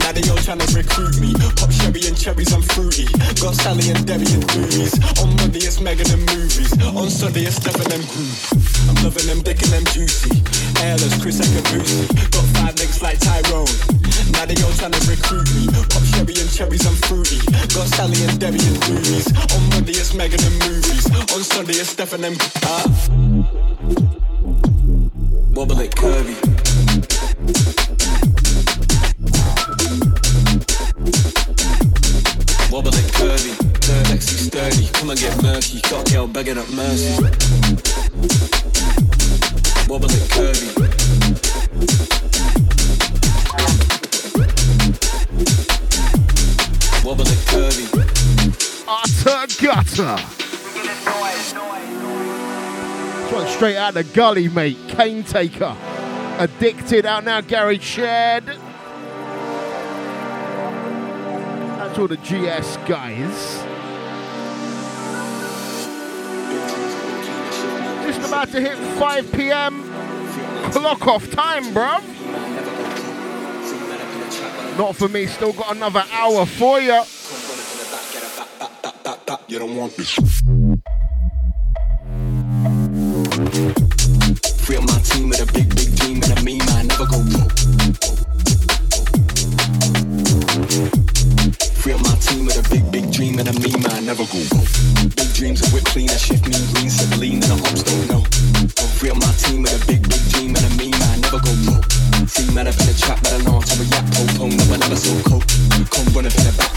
Now 0.00 0.16
they 0.16 0.24
all 0.32 0.40
trying 0.40 0.64
to 0.64 0.68
recruit 0.72 1.20
me. 1.20 1.36
Pop 1.54 1.70
sherry 1.70 2.00
and 2.08 2.16
cherries, 2.16 2.50
I'm 2.56 2.62
fruity. 2.62 3.04
Got 3.36 3.54
Sally 3.60 3.92
and 3.92 4.06
Debbie 4.08 4.32
and 4.32 4.40
boobies. 4.48 4.96
On 5.20 5.28
Monday 5.36 5.68
it's 5.68 5.84
Megan 5.84 6.08
and 6.16 6.24
movies. 6.32 6.72
On 6.96 7.12
Sunday 7.12 7.44
it's 7.44 7.60
Deaf 7.60 7.76
them 7.76 8.00
group. 8.08 8.34
I'm 8.88 8.96
loving 9.04 9.28
them 9.28 9.44
dick 9.44 9.60
and 9.68 9.70
them 9.70 9.84
juicy. 9.92 10.40
Airless, 10.80 11.20
Chris 11.20 11.36
Ekabusi. 11.36 12.08
Got 12.32 12.46
five 12.56 12.74
links 12.80 13.04
like 13.04 13.20
Tyrone. 13.20 13.68
Now 14.32 14.48
they 14.48 14.56
all 14.64 14.72
trying 14.80 14.96
to 14.96 15.02
recruit 15.04 15.44
me. 15.52 15.68
Pop 15.92 16.02
sherry 16.08 16.34
and 16.40 16.48
cherries, 16.48 16.88
I'm 16.88 16.96
fruity. 17.04 17.36
Got 17.76 17.92
Sally 17.92 18.16
and 18.24 18.40
Debbie 18.40 18.64
and 18.64 18.80
boobies. 18.88 19.28
On 19.52 19.62
Monday 19.76 19.92
it's 19.92 20.14
Megan 20.16 20.40
and 20.40 20.56
movies. 20.64 21.04
On 21.36 21.44
Sunday 21.44 21.76
it's 21.76 21.92
Steph 21.92 22.16
and 22.16 22.24
them. 22.24 22.34
Ah. 22.64 23.25
Wobble 25.52 25.80
it 25.80 25.90
curvy. 25.96 26.36
Wobble 32.70 32.92
curvy. 32.92 33.52
Lexi 34.06 34.36
sturdy. 34.46 34.86
Come 34.92 35.10
and 35.10 35.18
get 35.18 35.42
murky. 35.42 35.80
Girl 36.12 36.28
begging 36.28 36.58
up 36.58 36.70
mercy. 36.70 37.20
Wobble 39.88 40.08
curvy. 40.30 40.68
Wobble 47.02 47.24
curvy. 47.50 47.86
Utter 48.86 49.46
gutter. 49.60 50.45
One 53.36 53.46
straight 53.48 53.76
out 53.76 53.92
the 53.92 54.02
gully, 54.02 54.48
mate. 54.48 54.78
Cane 54.88 55.22
Taker. 55.22 55.76
Addicted 56.38 57.04
out 57.04 57.22
now, 57.24 57.42
Gary 57.42 57.78
Shed. 57.78 58.46
That's 61.76 61.98
all 61.98 62.08
the 62.08 62.16
GS 62.16 62.78
guys. 62.88 63.62
Just 68.06 68.26
about 68.26 68.48
to 68.52 68.60
hit 68.62 68.78
5 68.98 69.32
p.m. 69.32 69.82
Clock 70.72 71.06
off 71.06 71.30
time, 71.30 71.64
bruv. 71.74 72.02
Not 74.78 74.96
for 74.96 75.08
me, 75.10 75.26
still 75.26 75.52
got 75.52 75.76
another 75.76 76.06
hour 76.10 76.46
for 76.46 76.80
ya. 76.80 77.04
You 79.46 79.58
don't 79.58 79.76
want 79.76 79.94
this. 79.94 80.18
Up 84.66 84.82
my 84.82 84.98
team 84.98 85.28
with 85.28 85.40
a 85.40 85.46
big, 85.52 85.70
big 85.76 85.94
dream 85.94 86.20
and 86.24 86.32
a 86.32 86.42
meme. 86.42 86.60
I 86.74 86.82
never 86.82 87.06
go 87.06 87.22
broke. 87.22 87.54
Free 91.78 91.94
my 91.94 92.14
team 92.18 92.46
with 92.46 92.58
a 92.58 92.66
big, 92.68 92.90
big 92.90 93.12
dream 93.12 93.38
and 93.38 93.46
a 93.46 93.52
meme. 93.54 93.86
I 93.94 94.00
never 94.00 94.26
go 94.26 94.42
broke. 94.50 94.66
Big 95.14 95.32
dreams 95.34 95.62
of 95.62 95.72
whip 95.72 95.84
clean, 95.84 96.10
I 96.10 96.16
shift 96.18 96.50
mean 96.50 96.66
green, 96.74 96.90
lean, 97.20 97.42
and 97.46 97.54
the 97.54 97.56
hops 97.62 97.84
don't 97.84 98.08
know. 98.10 98.24
My 99.14 99.32
team 99.38 99.62
with 99.62 99.70
a 99.70 99.86
big, 99.86 100.02
big 100.02 100.22
dream 100.34 100.56
and 100.56 100.66
a 100.66 101.18
never 101.22 101.38
go 101.38 101.54
broke. 101.62 101.86
See 102.26 102.50
trap, 102.98 103.22
but 103.22 103.34
I 103.34 103.38
know 103.46 103.52
how 103.52 103.60
to 103.60 103.74
react. 103.80 104.12
Po 104.18 104.26
po, 104.34 104.46
never, 104.48 104.78
never 104.78 104.96
so 104.96 105.14
cold. 105.30 105.46
Come 105.94 106.12
run 106.12 106.26
up 106.26 106.34
in 106.34 106.44
the 106.44 106.54
back. 106.58 106.75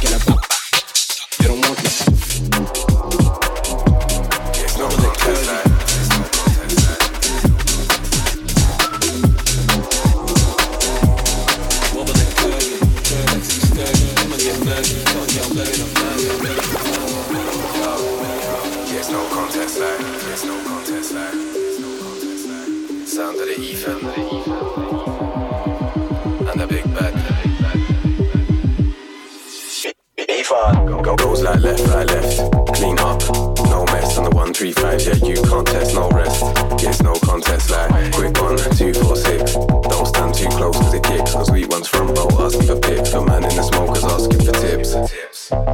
Like 31.50 31.62
left, 31.62 31.88
right, 31.88 32.08
left. 32.08 32.76
Clean 32.76 33.00
up, 33.00 33.22
no 33.70 33.86
mess 33.86 34.18
on 34.18 34.24
the 34.26 34.32
one, 34.34 34.54
three, 34.54 34.72
five. 34.72 35.02
Yeah, 35.02 35.16
you 35.16 35.42
can't 35.42 35.66
test, 35.66 35.96
no 35.96 36.10
rest. 36.10 36.44
Yes, 36.82 37.02
no 37.02 37.14
contest 37.26 37.70
like 37.72 37.90
quick 38.14 38.38
one, 38.40 38.58
two, 38.78 38.94
four, 38.94 39.16
six. 39.16 39.54
Don't 39.54 40.06
stand 40.06 40.34
too 40.34 40.50
close 40.50 40.78
cause 40.78 40.94
it 40.94 41.04
kicks. 41.04 41.34
Those 41.34 41.48
sweet 41.48 41.70
ones 41.70 41.88
from 41.88 42.14
boat 42.14 42.34
asking 42.40 42.68
for 42.68 42.80
pips. 42.80 43.12
For 43.12 43.22
man 43.26 43.44
in 43.44 43.56
the 43.56 43.64
smokers 43.64 44.04
asking 44.04 44.46
for 44.46 44.54
tips. 44.62 44.94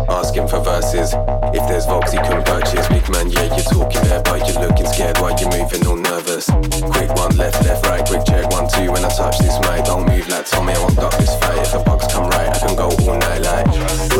Asking 0.09 0.47
for 0.47 0.61
verses. 0.61 1.13
If 1.51 1.63
there's 1.67 1.85
Vox 1.85 2.11
he 2.11 2.19
couldn't 2.19 2.45
purchase. 2.45 2.87
Big 2.87 3.07
man, 3.11 3.29
yeah, 3.31 3.51
you're 3.55 3.67
talking 3.67 4.01
there, 4.07 4.21
but 4.21 4.47
you're 4.47 4.61
looking 4.63 4.87
scared 4.87 5.17
while 5.19 5.35
you're 5.39 5.51
moving 5.51 5.85
all 5.87 5.97
nervous. 5.99 6.45
Quick 6.95 7.11
one, 7.19 7.35
left, 7.35 7.63
left, 7.65 7.85
right, 7.85 8.05
quick 8.05 8.23
check, 8.25 8.47
one, 8.51 8.67
two. 8.69 8.91
When 8.91 9.03
I 9.03 9.09
touch 9.09 9.39
this 9.39 9.59
mic, 9.67 9.85
don't 9.85 10.07
move 10.07 10.27
like 10.29 10.45
Tommy, 10.45 10.73
I 10.73 10.79
won't 10.79 10.95
duck 10.95 11.15
this 11.17 11.35
fight. 11.39 11.59
If 11.59 11.73
the 11.73 11.79
bugs 11.79 12.07
come 12.13 12.29
right, 12.29 12.49
I 12.49 12.59
can 12.59 12.75
go 12.75 12.87
all 12.87 13.17
night 13.19 13.41
like. 13.41 14.14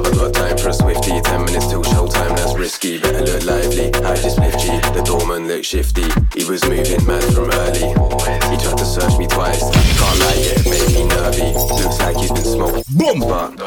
Haven't 0.00 0.16
got 0.16 0.32
time 0.32 0.56
for 0.56 0.70
a 0.70 0.72
swifty. 0.72 1.20
Ten 1.20 1.44
minutes 1.44 1.66
till 1.66 1.82
showtime, 1.82 2.34
that's 2.34 2.56
risky. 2.56 3.00
Better 3.00 3.20
look 3.20 3.44
lively. 3.44 3.92
I 4.00 4.16
just 4.16 4.38
lift 4.38 4.58
G. 4.58 4.68
The 4.96 5.02
doorman 5.04 5.46
looked 5.46 5.66
shifty. 5.66 6.08
He 6.32 6.48
was 6.48 6.64
moving 6.64 7.04
mad 7.04 7.22
from 7.34 7.52
early. 7.52 7.84
He 8.48 8.56
tried 8.56 8.78
to 8.80 8.86
search 8.86 9.18
me 9.18 9.26
twice. 9.26 9.60
Can't 9.60 10.18
lie, 10.24 10.40
it 10.40 10.64
made 10.64 10.88
me 10.96 11.04
nervy. 11.04 11.52
Looks 11.52 12.00
like 12.00 12.16
he's 12.16 12.32
been 12.32 12.48
smoking. 12.48 12.82
Boom! 12.96 13.20
But 13.20 13.60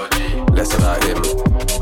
less 0.57 0.73
about 0.73 1.03
him. 1.05 1.21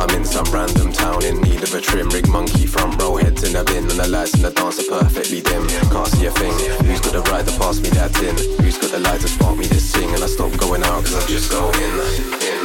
I'm 0.01 0.09
in 0.19 0.25
some 0.25 0.51
random 0.51 0.91
town 0.91 1.23
in 1.23 1.39
need 1.39 1.63
of 1.63 1.73
a 1.73 1.79
trim 1.79 2.09
rig 2.09 2.27
monkey 2.27 2.65
front 2.65 3.01
row 3.01 3.15
heads 3.15 3.43
in 3.43 3.53
the 3.53 3.63
bin 3.63 3.87
and 3.87 3.99
the 4.03 4.07
lights 4.09 4.33
in 4.33 4.41
the 4.41 4.51
dance 4.51 4.83
are 4.83 4.99
perfectly 4.99 5.39
dim. 5.39 5.63
Can't 5.95 6.07
see 6.11 6.25
a 6.25 6.31
thing. 6.31 6.51
Who's 6.83 6.99
got 6.99 7.13
the 7.13 7.23
right 7.31 7.47
to 7.47 7.53
pass 7.57 7.79
me 7.79 7.87
that 7.95 8.11
tin? 8.19 8.35
Who's 8.59 8.77
got 8.77 8.91
the 8.91 8.99
light 8.99 9.21
to 9.21 9.29
spark 9.29 9.57
me 9.57 9.67
this 9.67 9.95
thing? 9.95 10.11
And 10.11 10.21
I 10.21 10.27
stop 10.27 10.51
going 10.59 10.83
out 10.83 11.05
cause 11.07 11.15
I 11.15 11.25
just 11.27 11.49
go 11.49 11.71
in. 11.71 12.60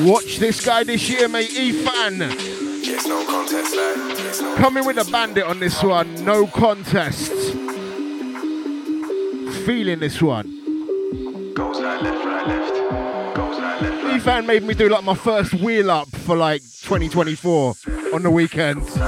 Watch 0.00 0.38
this 0.38 0.64
guy 0.64 0.84
this 0.84 1.08
year, 1.10 1.28
mate. 1.28 1.52
Ethan. 1.52 2.20
Yes, 2.20 3.06
no 3.06 3.24
contest 3.26 3.74
eh? 3.74 3.94
like, 3.94 4.18
yes, 4.18 4.40
no 4.40 4.56
Coming 4.56 4.86
with 4.86 4.96
a 4.96 5.04
bandit 5.10 5.44
on 5.44 5.60
this 5.60 5.82
one. 5.82 6.24
No 6.24 6.46
contest. 6.46 7.30
Feeling 9.66 10.00
this 10.00 10.22
one. 10.22 11.52
goes 11.52 11.78
like 11.78 12.00
left, 12.00 12.24
right, 12.24 12.46
left. 12.48 13.36
Goes 13.36 13.58
like 13.58 13.80
left, 13.82 14.04
right. 14.04 14.16
Ethan 14.16 14.46
made 14.46 14.62
me 14.62 14.72
do 14.72 14.88
like 14.88 15.04
my 15.04 15.14
first 15.14 15.52
wheel 15.54 15.90
up 15.90 16.08
for 16.08 16.36
like 16.36 16.62
2024 16.62 17.74
on 18.14 18.22
the 18.22 18.30
weekend. 18.30 18.80
Yes, 18.86 18.98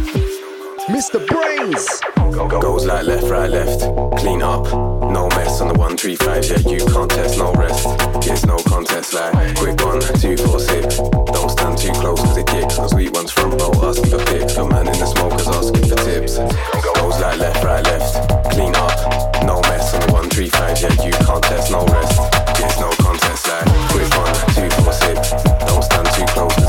like. 0.89 0.97
Mr. 0.97 1.27
BrainZ. 1.27 2.14
Go, 2.35 2.49
go, 2.49 2.61
goes 2.61 2.85
like 2.85 3.07
left, 3.07 3.30
right, 3.30 3.49
left. 3.49 3.80
Clean 4.18 4.43
up, 4.43 4.64
no 4.66 5.28
mess 5.39 5.61
on 5.61 5.68
the 5.68 5.74
one, 5.74 5.97
three, 5.97 6.16
five. 6.16 6.45
Yeah, 6.45 6.59
you 6.66 6.85
can't 6.85 7.09
test, 7.09 7.39
no 7.39 7.53
rest. 7.53 7.87
Yes, 8.26 8.45
no 8.45 8.57
contest 8.66 9.14
like 9.14 9.55
quick 9.55 9.80
one, 9.80 10.01
two, 10.18 10.37
four, 10.39 10.59
six. 10.59 10.99
Don't 10.99 11.49
stand 11.49 11.78
too 11.78 11.93
close 11.93 12.20
cause 12.20 12.37
it 12.37 12.47
kicks. 12.49 12.76
Those 12.76 12.91
sweet 12.91 13.12
ones 13.14 13.30
front 13.30 13.55
row 13.61 13.70
asking 13.87 14.11
for 14.11 14.18
pics. 14.26 14.57
Your 14.57 14.68
man 14.68 14.89
in 14.89 14.99
the 14.99 15.07
smokers 15.07 15.47
asking 15.47 15.87
for 15.87 15.95
tips. 16.03 16.39
Go, 16.82 16.93
goes 16.95 17.20
like 17.20 17.39
left, 17.39 17.62
right, 17.62 17.85
left. 17.85 18.51
Clean 18.51 18.74
up, 18.74 18.99
no 19.47 19.62
mess 19.70 19.95
on 19.95 20.01
the 20.01 20.12
one, 20.12 20.28
three, 20.28 20.49
five. 20.49 20.74
Yeah, 20.82 20.91
you 21.07 21.12
can't 21.12 21.45
test, 21.45 21.70
no 21.70 21.87
rest. 21.87 22.18
Yes, 22.59 22.80
no 22.80 22.91
contest 22.99 23.47
like 23.47 23.66
quick 23.95 24.11
one, 24.18 24.35
two, 24.59 24.68
four, 24.82 24.93
six. 24.93 25.30
Don't 25.70 25.85
stand 25.87 26.11
too 26.11 26.26
close 26.35 26.64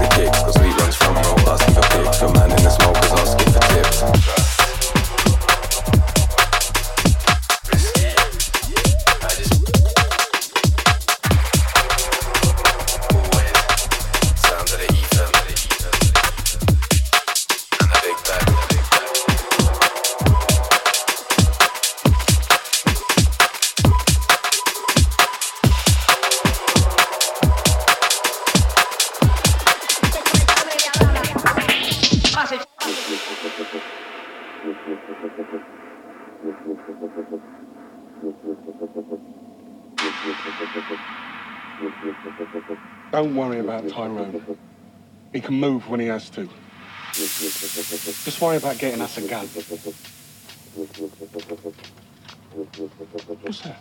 Don't 43.15 43.33
worry 43.33 43.59
about 43.59 43.87
Tyrone. 43.87 44.43
He 45.31 45.39
can 45.39 45.57
move 45.57 45.87
when 45.87 46.01
he 46.01 46.07
has 46.07 46.29
to. 46.31 46.49
Just 47.13 48.41
worry 48.41 48.57
about 48.57 48.77
getting 48.77 48.99
us 48.99 49.17
a 49.17 49.21
gun. 49.21 49.47
What's 53.41 53.61
that? 53.61 53.77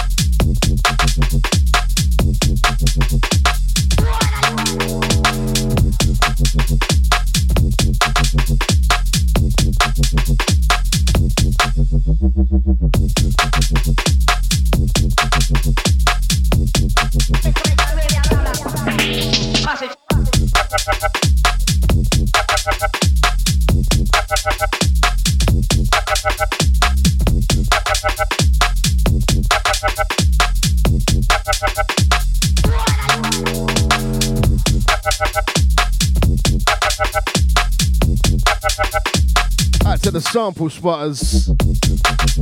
sample 40.34 40.68
spotters. 40.68 41.48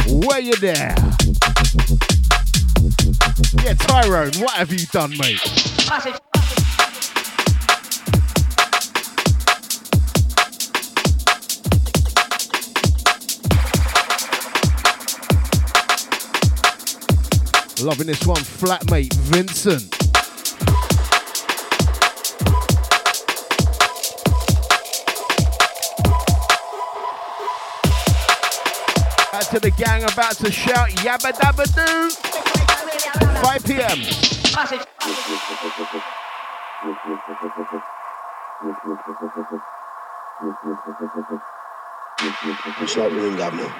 Where 0.07 0.39
you 0.39 0.55
there? 0.55 0.95
Yeah, 3.65 3.73
Tyrone, 3.73 4.31
what 4.39 4.51
have 4.51 4.71
you 4.71 4.85
done, 4.93 5.11
mate? 5.17 5.41
Loving 17.81 18.07
this 18.07 18.25
one, 18.25 18.37
flatmate 18.37 19.13
Vincent. 19.15 20.00
To 29.51 29.59
the 29.59 29.71
gang 29.71 30.01
about 30.03 30.31
to 30.31 30.49
shout 30.49 30.89
yabba 31.03 31.33
dabba 31.33 31.67
doo. 31.75 32.09
5 33.41 33.65
p.m. 33.65 33.99
It's 42.79 42.95
like 42.95 43.11
room, 43.11 43.35
Governor. 43.35 43.73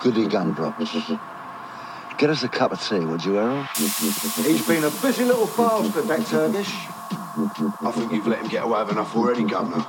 Goody 0.00 0.26
gumdrops. 0.26 0.96
Get 2.16 2.30
us 2.30 2.42
a 2.44 2.48
cup 2.48 2.72
of 2.72 2.80
tea, 2.80 3.00
would 3.00 3.22
you, 3.22 3.38
Errol? 3.38 3.64
He's 3.74 4.66
been 4.66 4.84
a 4.84 4.90
busy 4.90 5.24
little 5.24 5.46
bastard, 5.48 6.04
that 6.04 6.26
Turkish. 6.26 6.72
I 7.82 7.92
think 7.92 8.12
you've 8.12 8.26
let 8.26 8.38
him 8.38 8.48
get 8.48 8.64
away 8.64 8.84
with 8.84 8.92
enough 8.92 9.14
already, 9.14 9.44
Governor. 9.44 9.84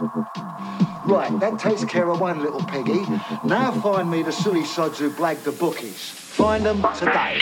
Right, 1.06 1.38
that 1.40 1.60
takes 1.60 1.84
care 1.84 2.10
of 2.10 2.20
one 2.20 2.42
little 2.42 2.64
piggy. 2.64 3.06
Now 3.44 3.72
find 3.72 4.10
me 4.10 4.24
the 4.24 4.32
silly 4.32 4.64
sods 4.64 5.00
who 5.00 5.10
blagged 5.10 5.44
the 5.44 5.52
bookies. 5.52 5.98
Find 6.00 6.66
them 6.66 6.86
today. 6.96 7.42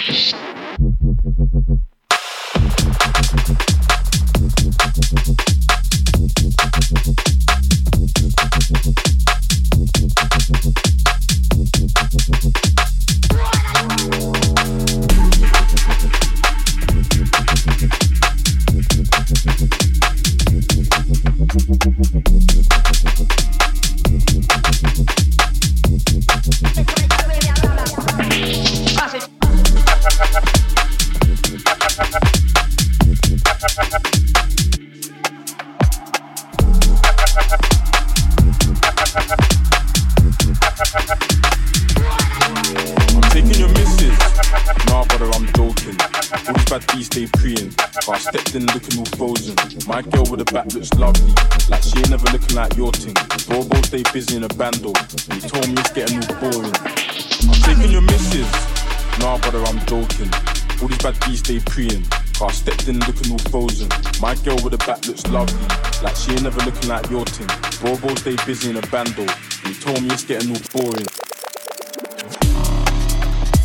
But 61.71 62.47
I 62.47 62.51
stepped 62.51 62.89
in 62.89 62.99
looking 62.99 63.31
all 63.31 63.37
frozen. 63.49 63.87
My 64.19 64.35
girl 64.43 64.57
with 64.61 64.71
the 64.71 64.77
back 64.79 65.07
looks 65.07 65.25
lovely. 65.27 65.55
Like 66.03 66.17
she 66.17 66.31
ain't 66.31 66.43
never 66.43 66.59
looking 66.65 66.89
like 66.89 67.09
your 67.09 67.23
thing. 67.23 67.47
Bobo 67.79 68.13
stay 68.15 68.35
busy 68.45 68.71
in 68.71 68.75
a 68.75 68.81
bando. 68.87 69.21
And 69.21 69.67
he 69.67 69.73
told 69.75 70.03
me 70.03 70.09
it's 70.11 70.25
getting 70.25 70.51
all 70.51 70.59
boring. 70.73 71.07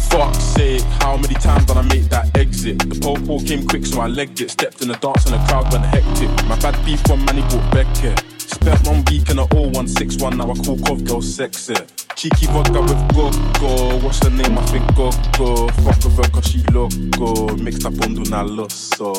Fuck's 0.06 0.38
sake, 0.54 0.82
how 1.02 1.16
many 1.16 1.34
times 1.34 1.64
did 1.66 1.76
I 1.76 1.82
make 1.82 2.04
that 2.10 2.30
exit? 2.38 2.78
The 2.78 2.94
popo 3.00 3.40
came 3.40 3.66
quick, 3.66 3.84
so 3.84 4.00
I 4.00 4.06
legged 4.06 4.40
it. 4.40 4.52
Stepped 4.52 4.82
in 4.82 4.88
the 4.88 4.96
dance 4.98 5.26
and 5.26 5.34
the 5.34 5.42
crowd 5.48 5.72
went 5.72 5.84
hectic. 5.86 6.30
My 6.46 6.56
bad 6.60 6.78
beef 6.84 7.00
from 7.08 7.24
Manny 7.24 7.42
bought 7.50 7.72
Beckett. 7.72 8.22
Spent 8.38 8.86
one 8.86 9.04
week 9.10 9.28
in 9.30 9.40
a 9.40 9.46
0161, 9.46 10.36
now 10.36 10.52
I 10.52 10.54
call 10.54 10.78
Cov 10.78 11.04
girl 11.04 11.22
sexy. 11.22 11.74
Cheeky 12.16 12.46
vodka 12.46 12.80
with 12.80 13.14
Gogo. 13.14 13.98
What's 13.98 14.24
her 14.24 14.30
name? 14.30 14.56
I 14.56 14.62
think 14.72 14.86
Gogo. 14.94 15.68
Fuck 15.68 16.02
with 16.02 16.16
her 16.16 16.30
cause 16.30 16.46
she 16.46 16.62
loco. 16.72 17.54
Mixed 17.56 17.84
up 17.84 17.92
on 17.92 18.16
Duna 18.16 18.40
Loso. 18.56 19.12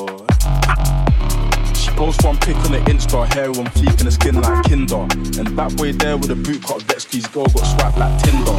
She 1.77 1.91
posts 1.91 2.25
one 2.25 2.37
pic 2.37 2.55
on 2.65 2.71
the 2.71 2.79
Insta, 2.89 3.31
hair 3.35 3.49
on 3.49 3.67
fleek 3.77 3.99
and 3.99 4.07
the 4.07 4.11
skin 4.11 4.41
like 4.41 4.63
Kinder. 4.63 5.05
And 5.37 5.55
that 5.55 5.77
boy 5.77 5.93
there 5.93 6.17
with 6.17 6.31
a 6.31 6.35
boot 6.35 6.63
cut 6.63 6.81
vex, 6.83 7.05
please 7.05 7.27
girl 7.27 7.45
got 7.45 7.67
swiped 7.67 7.99
like 7.99 8.19
Tinder. 8.23 8.57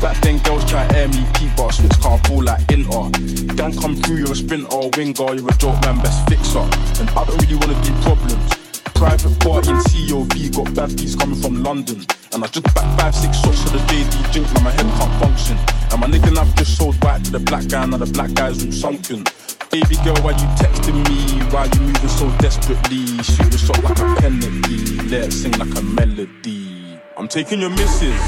Back 0.00 0.18
then 0.22 0.38
girls 0.38 0.64
try 0.64 0.88
air 0.94 1.08
me, 1.08 1.22
peep 1.34 1.50
but 1.54 1.72
switch 1.72 1.92
can't 2.00 2.26
fall 2.26 2.42
like 2.42 2.64
Inter. 2.72 3.10
Gang 3.54 3.76
come 3.76 3.96
through, 3.96 4.16
you're 4.16 4.32
a 4.32 4.34
sprinter, 4.34 4.88
winger, 4.96 5.34
you're 5.36 5.50
a 5.50 5.56
joke 5.60 5.78
man, 5.84 6.00
best 6.00 6.26
fixer. 6.26 6.64
And 7.04 7.10
I 7.10 7.24
don't 7.26 7.36
really 7.42 7.56
wanna 7.56 7.78
be 7.84 7.92
problems. 8.00 8.63
Private 9.04 9.38
party 9.40 9.68
in 9.68 9.76
COV, 9.84 10.56
got 10.56 10.74
bad 10.74 10.96
beats 10.96 11.14
coming 11.14 11.38
from 11.38 11.62
London. 11.62 12.06
And 12.32 12.42
I 12.42 12.46
just 12.46 12.64
back 12.74 12.98
five, 12.98 13.14
six 13.14 13.36
shots 13.36 13.62
for 13.62 13.68
the 13.76 13.84
JD 13.84 14.32
drink, 14.32 14.50
now 14.54 14.62
my 14.62 14.70
head 14.70 14.86
can't 14.96 15.22
function. 15.22 15.58
And 15.92 16.00
my 16.00 16.06
nigga 16.06 16.34
I've 16.38 16.54
just 16.54 16.78
sold 16.78 16.98
back 17.00 17.22
to 17.24 17.30
the 17.30 17.38
black 17.38 17.68
guy, 17.68 17.84
now 17.84 17.98
the 17.98 18.06
black 18.06 18.32
guy's 18.32 18.64
all 18.64 18.72
sunken. 18.72 19.24
Baby 19.70 19.96
girl, 20.02 20.16
why 20.24 20.30
you 20.30 20.48
texting 20.56 20.96
me? 21.04 21.44
Why 21.52 21.68
you 21.74 21.80
moving 21.80 22.08
so 22.08 22.34
desperately? 22.38 23.04
Shoot 23.22 23.52
the 23.52 23.58
shot 23.58 23.84
like 23.84 23.98
a 23.98 24.22
penalty, 24.22 24.96
let 25.10 25.28
it 25.28 25.32
sing 25.34 25.52
like 25.52 25.78
a 25.78 25.82
melody. 25.82 26.98
I'm 27.18 27.28
taking 27.28 27.60
your 27.60 27.70
misses. 27.76 28.22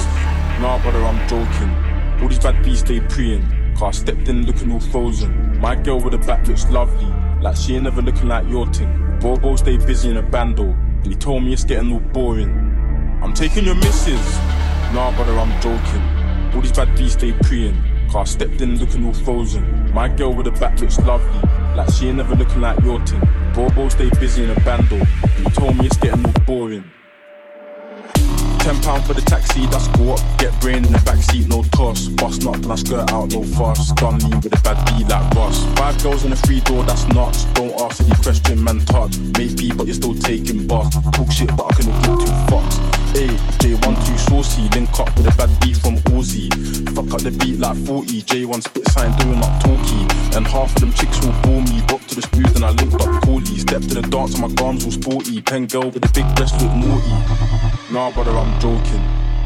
Nah, 0.61 0.79
brother, 0.83 1.03
I'm 1.03 1.27
joking. 1.27 1.73
All 2.21 2.29
these 2.29 2.39
bad 2.39 2.63
beats, 2.63 2.83
they 2.83 3.01
preying. 3.01 3.49
Cause 3.79 3.97
I 3.97 4.03
stepped 4.03 4.29
in 4.29 4.45
looking 4.45 4.71
all 4.71 4.81
frozen. 4.81 5.59
My 5.59 5.75
girl 5.75 6.03
with 6.03 6.13
the 6.13 6.19
back 6.19 6.47
looks 6.47 6.69
lovely. 6.69 7.26
Like 7.47 7.55
she 7.55 7.77
ain't 7.77 7.85
never 7.85 8.03
looking 8.03 8.27
like 8.27 8.49
your 8.49 8.67
thing. 8.73 9.19
Bobo 9.21 9.55
stay 9.55 9.77
busy 9.77 10.11
in 10.11 10.17
a 10.17 10.23
bando. 10.23 10.65
And 10.65 11.07
he 11.07 11.15
told 11.15 11.45
me 11.45 11.53
it's 11.53 11.63
getting 11.63 11.93
all 11.93 12.01
boring. 12.01 12.51
I'm 13.23 13.33
taking 13.35 13.65
your 13.65 13.77
missus. 13.77 14.37
Nah, 14.93 15.15
brother, 15.15 15.39
I'm 15.39 15.53
joking. 15.63 16.03
All 16.53 16.61
these 16.61 16.73
bad 16.73 16.97
bees 16.97 17.13
stay 17.13 17.33
preying. 17.43 17.81
Cause 18.09 18.17
I 18.17 18.25
stepped 18.25 18.61
in 18.63 18.81
looking 18.81 19.07
all 19.07 19.13
frozen. 19.13 19.95
My 19.95 20.09
girl 20.09 20.35
with 20.35 20.47
the 20.47 20.59
back 20.59 20.81
looks 20.81 20.99
lovely. 20.99 21.49
Like 21.77 21.89
she 21.93 22.09
ain't 22.09 22.17
never 22.17 22.35
looking 22.35 22.61
like 22.61 22.81
your 22.81 22.99
thing. 23.07 23.23
Bobo 23.55 23.91
stay 23.91 24.11
busy 24.19 24.43
in 24.43 24.51
a 24.51 24.61
bando. 24.63 24.97
And 24.97 25.47
he 25.47 25.51
told 25.51 25.77
me 25.77 25.87
it's 25.87 25.99
getting 25.99 26.27
all 26.27 26.33
boring. 26.47 26.83
Ten 28.67 28.83
pound 28.83 29.05
for 29.05 29.15
the 29.15 29.21
taxi, 29.21 29.65
that's 29.67 29.87
go 29.95 30.15
up. 30.15 30.39
Get 30.39 30.51
brain 30.61 30.85
in 30.85 30.91
the 30.91 30.99
backseat, 31.07 31.47
no 31.47 31.63
toss. 31.71 32.09
Bust 32.19 32.43
not, 32.43 32.61
then 32.63 32.73
I 32.73 32.75
skirt 32.75 33.13
out, 33.13 33.31
no 33.31 33.45
fuss. 33.55 33.93
Gun 33.93 34.19
lean 34.19 34.41
with 34.43 34.59
a 34.59 34.61
bad 34.67 34.75
B 34.91 35.05
like 35.05 35.23
Ross. 35.39 35.63
Five 35.79 36.03
girls 36.03 36.25
in 36.25 36.33
a 36.33 36.37
free 36.37 36.59
door, 36.67 36.83
that's 36.83 37.07
nuts. 37.15 37.45
Don't 37.55 37.71
ask 37.81 38.03
any 38.03 38.11
question, 38.25 38.65
man. 38.65 38.81
Touch. 38.81 39.17
Maybe, 39.39 39.71
but 39.71 39.87
you're 39.87 39.95
still 39.95 40.17
taking 40.19 40.67
bus. 40.67 40.91
Talk 41.15 41.31
shit, 41.31 41.47
but 41.55 41.71
I 41.71 41.77
couldn't 41.79 41.95
give 42.03 42.19
two 42.27 42.35
fucks. 42.51 42.75
Hey, 43.15 43.31
J1 43.63 43.95
too 44.03 44.19
saucy. 44.19 44.67
Link 44.75 44.91
up 44.99 45.15
with 45.15 45.31
a 45.31 45.35
bad 45.39 45.55
beat 45.61 45.77
from 45.77 46.03
Uzi. 46.11 46.51
Fuck 46.91 47.15
up 47.15 47.23
the 47.23 47.31
beat 47.39 47.61
like 47.61 47.79
40. 47.87 48.23
J1 48.23 48.65
spit 48.67 48.89
sign 48.91 49.15
doing 49.23 49.39
up 49.47 49.63
talkie. 49.63 50.11
And 50.35 50.45
half 50.45 50.75
of 50.75 50.81
them 50.83 50.93
chicks 50.93 51.23
will 51.23 51.31
bore 51.47 51.63
me. 51.63 51.87
Up 51.95 52.03
to 52.11 52.19
the 52.19 52.27
booth 52.35 52.57
and 52.57 52.65
I 52.65 52.75
linked 52.75 52.99
up 52.99 53.23
coolly. 53.23 53.63
Step 53.63 53.83
to 53.83 53.95
the 53.95 54.03
dance 54.03 54.37
my 54.39 54.49
guns 54.59 54.85
all 54.85 54.91
sporty. 54.91 55.41
Pen 55.41 55.67
girl 55.67 55.89
with 55.89 56.03
a 56.03 56.11
big 56.11 56.27
breast 56.35 56.61
look 56.61 56.75
naughty. 56.75 57.76
Nah, 57.89 58.11
brother, 58.11 58.33
I'm 58.33 58.61
joking. 58.61 59.01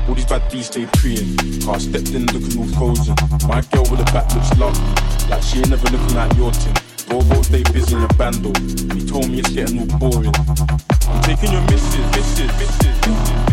All 0.09 0.15
these 0.15 0.25
bad 0.25 0.51
beats 0.51 0.69
stay 0.69 0.87
preying. 0.95 1.37
Car 1.61 1.79
stepped 1.79 2.09
in 2.15 2.25
looking 2.33 2.59
all 2.59 2.67
frozen. 2.95 3.15
My 3.47 3.61
girl 3.71 3.83
with 3.91 3.99
the 3.99 4.11
back 4.15 4.35
looks 4.35 4.57
lovely. 4.59 4.81
Like 5.29 5.43
she 5.43 5.59
ain't 5.59 5.69
never 5.69 5.87
looking 5.91 6.17
like 6.17 6.35
your 6.39 6.51
tin. 6.51 6.73
Bobo 7.07 7.43
stay 7.43 7.63
busy 7.65 7.95
in 7.95 8.03
a 8.03 8.09
bando. 8.15 8.49
He 8.95 9.07
told 9.07 9.29
me 9.29 9.41
it's 9.41 9.51
getting 9.51 9.81
all 9.81 9.99
boring. 9.99 10.33
I'm 11.07 11.23
taking 11.23 11.53
your 11.53 11.61
misses, 11.69 12.01
misses, 12.17 12.49
misses, 12.57 12.97
misses. 13.05 13.51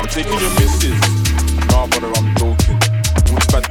I'm 0.00 0.08
taking 0.08 0.40
your 0.40 0.54
misses. 0.56 0.96
Nah, 1.68 1.86
brother, 1.88 2.10
I'm 2.16 2.34
joking. 2.36 2.55
Bad 3.52 3.64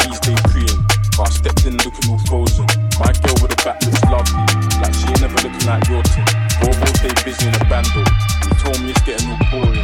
preying. 0.52 0.82
Car 1.16 1.32
stepped 1.32 1.66
in 1.66 1.78
looking 1.78 2.12
all 2.12 2.20
frozen. 2.28 2.66
My 3.00 3.12
girl 3.24 3.38
with 3.42 3.52
the 3.52 3.62
back 3.64 3.82
looks 3.84 4.04
lovely. 4.06 4.46
Like 4.82 4.94
she 4.94 5.08
ain't 5.08 5.22
never 5.22 5.40
looking 5.44 5.68
like 5.68 5.88
your 5.88 6.04
stay 7.06 7.24
busy 7.24 7.48
in 7.48 7.56
a 7.56 7.66
bando. 7.66 8.02
He 8.44 8.50
told 8.64 8.80
me 8.82 8.92
it's 8.92 9.02
getting 9.04 9.30
all 9.30 9.40
boring. 9.52 9.84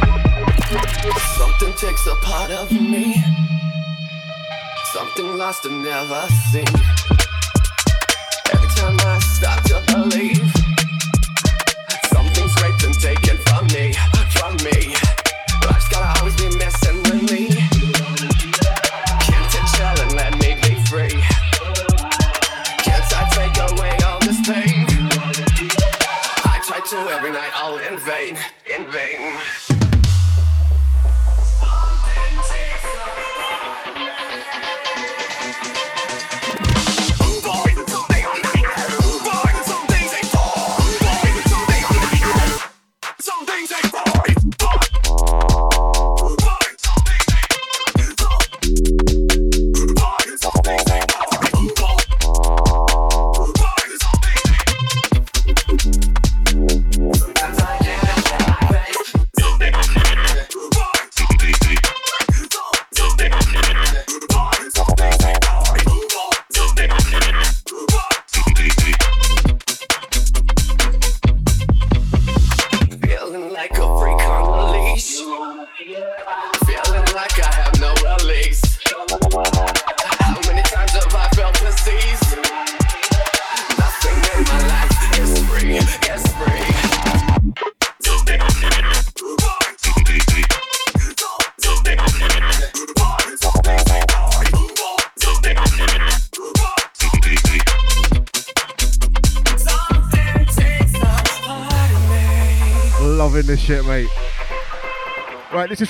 Something 1.38 1.72
takes 1.74 2.06
a 2.06 2.14
part 2.22 2.50
of 2.50 2.70
me. 2.72 3.22
Something 4.92 5.36
lost 5.36 5.64
and 5.66 5.82
never 5.84 6.26
seen. 6.50 7.01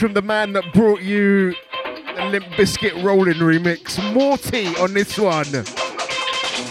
From 0.02 0.14
the 0.14 0.22
man 0.22 0.52
that 0.54 0.64
brought 0.72 1.00
you 1.00 1.54
the 2.16 2.24
Limp 2.32 2.44
Bizkit 2.56 3.04
Rolling 3.04 3.36
remix. 3.36 4.02
Morty 4.12 4.66
on 4.78 4.94
this 4.94 5.16
one. 5.16 5.46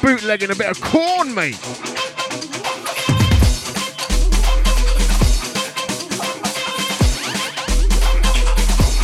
Bootlegging 0.01 0.51
a 0.51 0.55
bit 0.55 0.69
of 0.69 0.81
corn, 0.81 1.33
mate. 1.33 1.57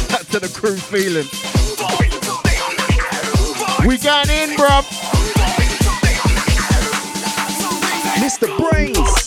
That's 0.10 0.28
to 0.32 0.40
the 0.42 0.52
crew 0.54 0.76
feeling. 0.76 1.24
We 3.88 3.98
got 3.98 4.28
in, 4.28 4.58
bruv. 4.58 4.84
Mr. 8.20 8.48
BrainZ. 8.58 9.27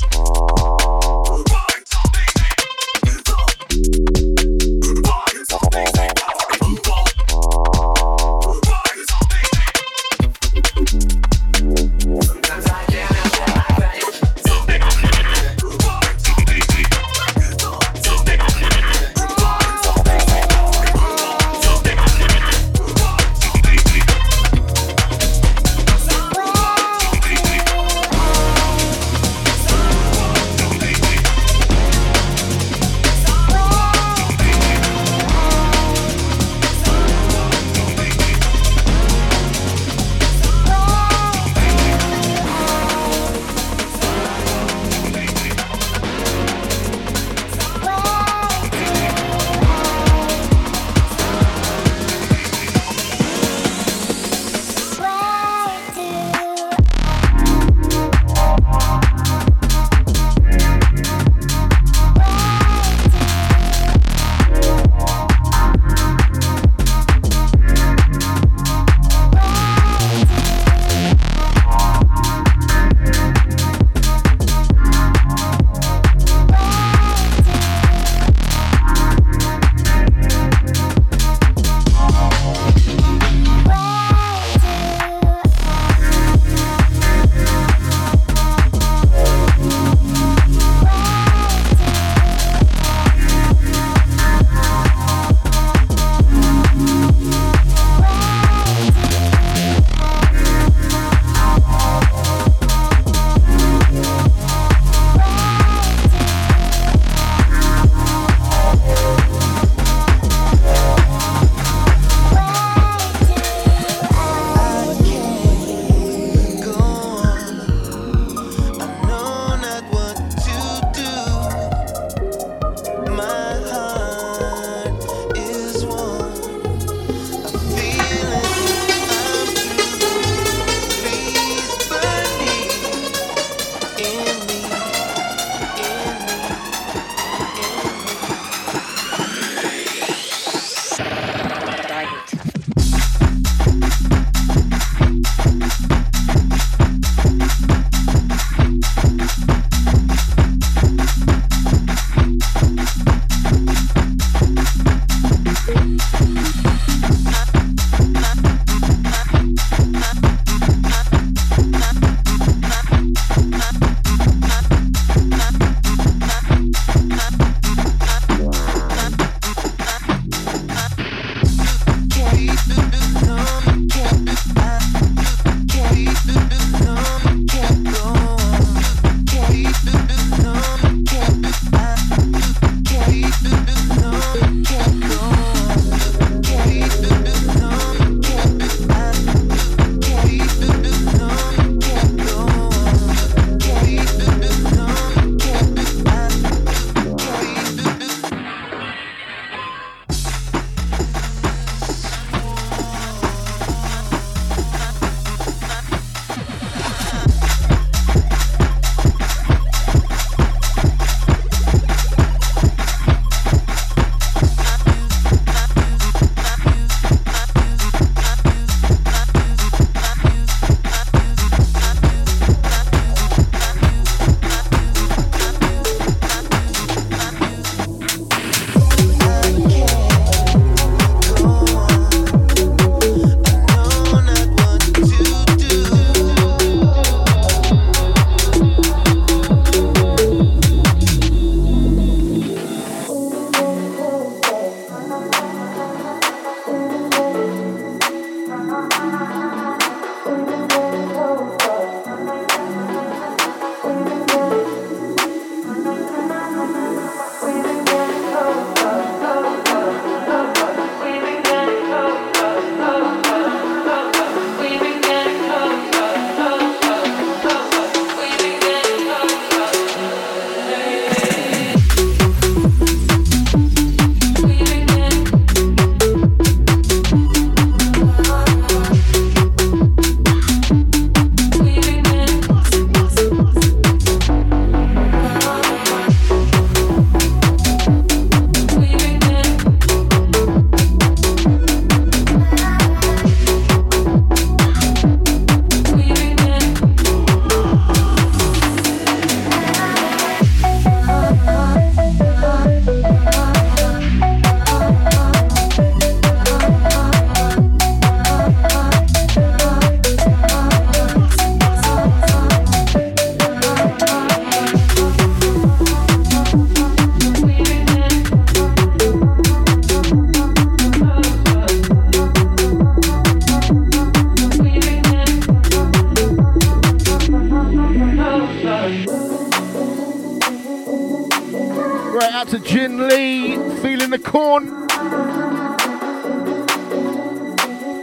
right 332.21 332.35
out 332.35 332.49
to 332.49 332.59
Jin 332.59 333.09
Lee, 333.09 333.57
feeling 333.81 334.11
the 334.11 334.19
corn. 334.19 334.69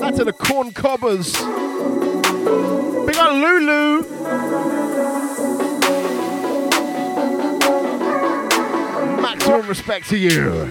Out 0.02 0.16
to 0.16 0.24
the 0.24 0.34
corn 0.34 0.72
cobbers. 0.72 1.34
Big 3.06 3.14
got 3.14 3.36
Lulu. 3.36 4.02
Maximum 9.22 9.68
respect 9.68 10.10
to 10.10 10.18
you. 10.18 10.64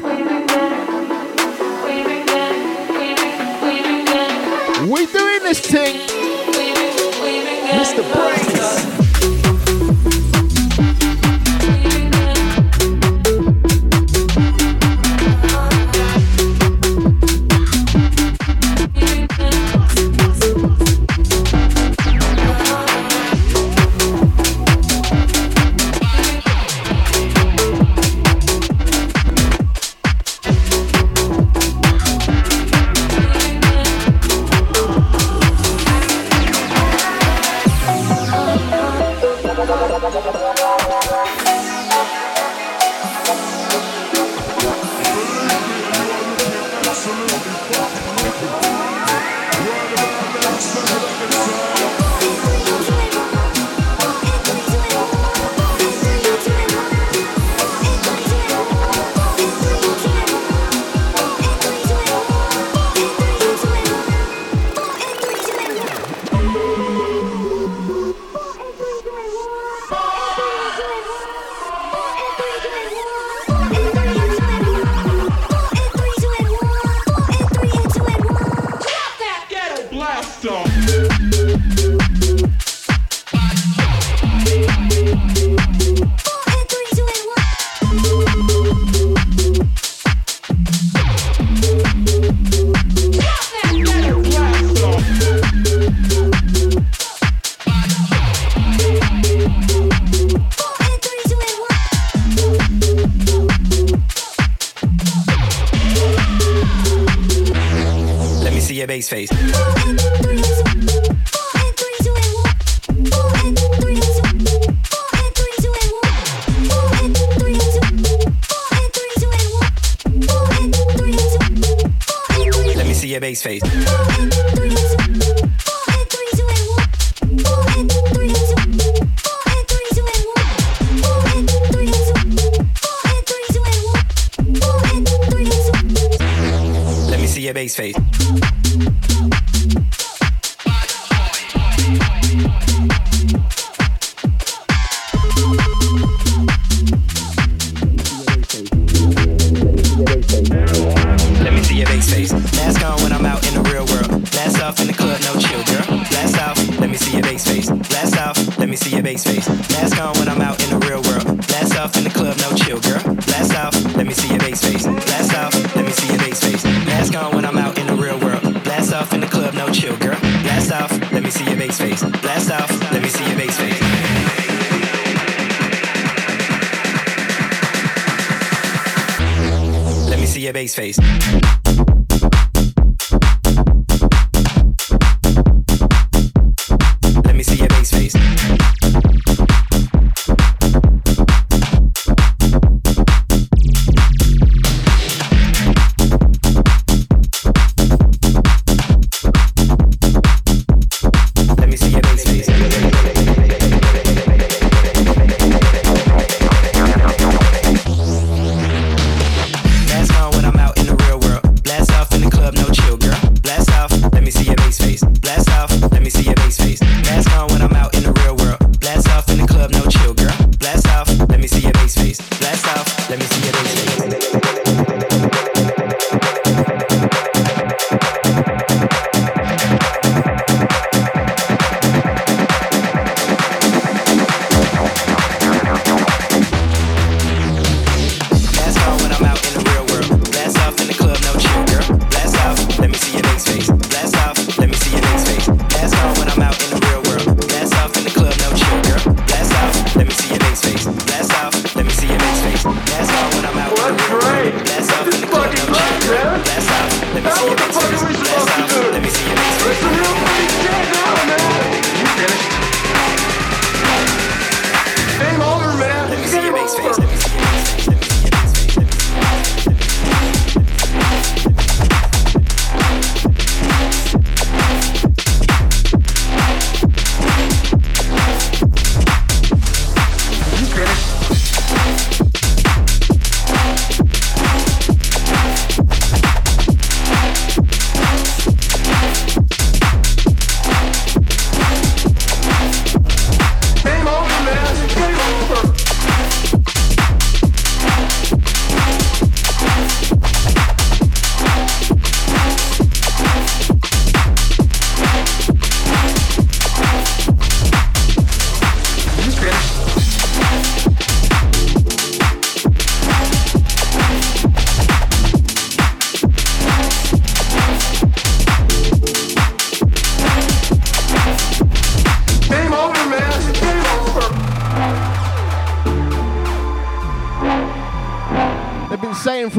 We 4.91 5.07
doing 5.07 5.43
this 5.45 5.61
thing. 5.61 6.01
Mr. 7.71 8.03
BrainZ. 8.13 8.96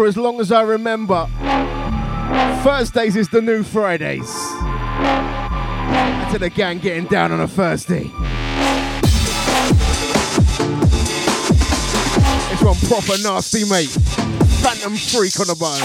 For 0.08 0.10
as 0.10 0.18
long 0.18 0.40
as 0.40 0.54
I 0.54 0.62
remember. 0.62 1.28
Thursdays 2.64 3.18
is 3.18 3.28
the 3.28 3.42
new 3.42 3.62
Fridays. 3.64 4.32
To 6.32 6.38
the 6.40 6.50
gang 6.50 6.80
getting 6.80 7.06
down 7.06 7.34
on 7.34 7.42
a 7.42 7.48
Thursday. 7.48 8.10
It's 12.52 12.64
one 12.64 12.76
proper 12.88 13.22
nasty, 13.22 13.66
mate. 13.70 13.90
Phantom 14.64 14.96
freak 14.96 15.40
on 15.42 15.48
the 15.48 15.56
button. 15.56 15.84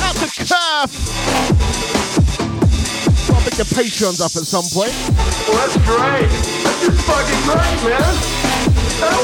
Out 0.00 0.16
the 0.16 0.30
curve. 0.48 0.92
I'll 3.30 3.42
pick 3.42 3.54
the 3.54 3.64
Patreons 3.74 4.20
up 4.20 4.34
at 4.36 4.46
some 4.46 4.64
point. 4.72 4.94
Well, 5.46 5.56
that's 5.58 5.76
great. 5.84 6.30
That's 6.64 6.86
just 6.86 7.04
fucking 7.04 7.42
great, 7.44 7.90
man. 7.90 8.52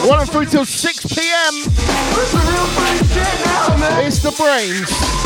One 0.09 0.19
and 0.19 0.29
through 0.29 0.47
till 0.47 0.65
6 0.65 1.07
p.m. 1.15 1.68
It's 4.01 4.19
the 4.19 4.33
brains. 4.33 5.18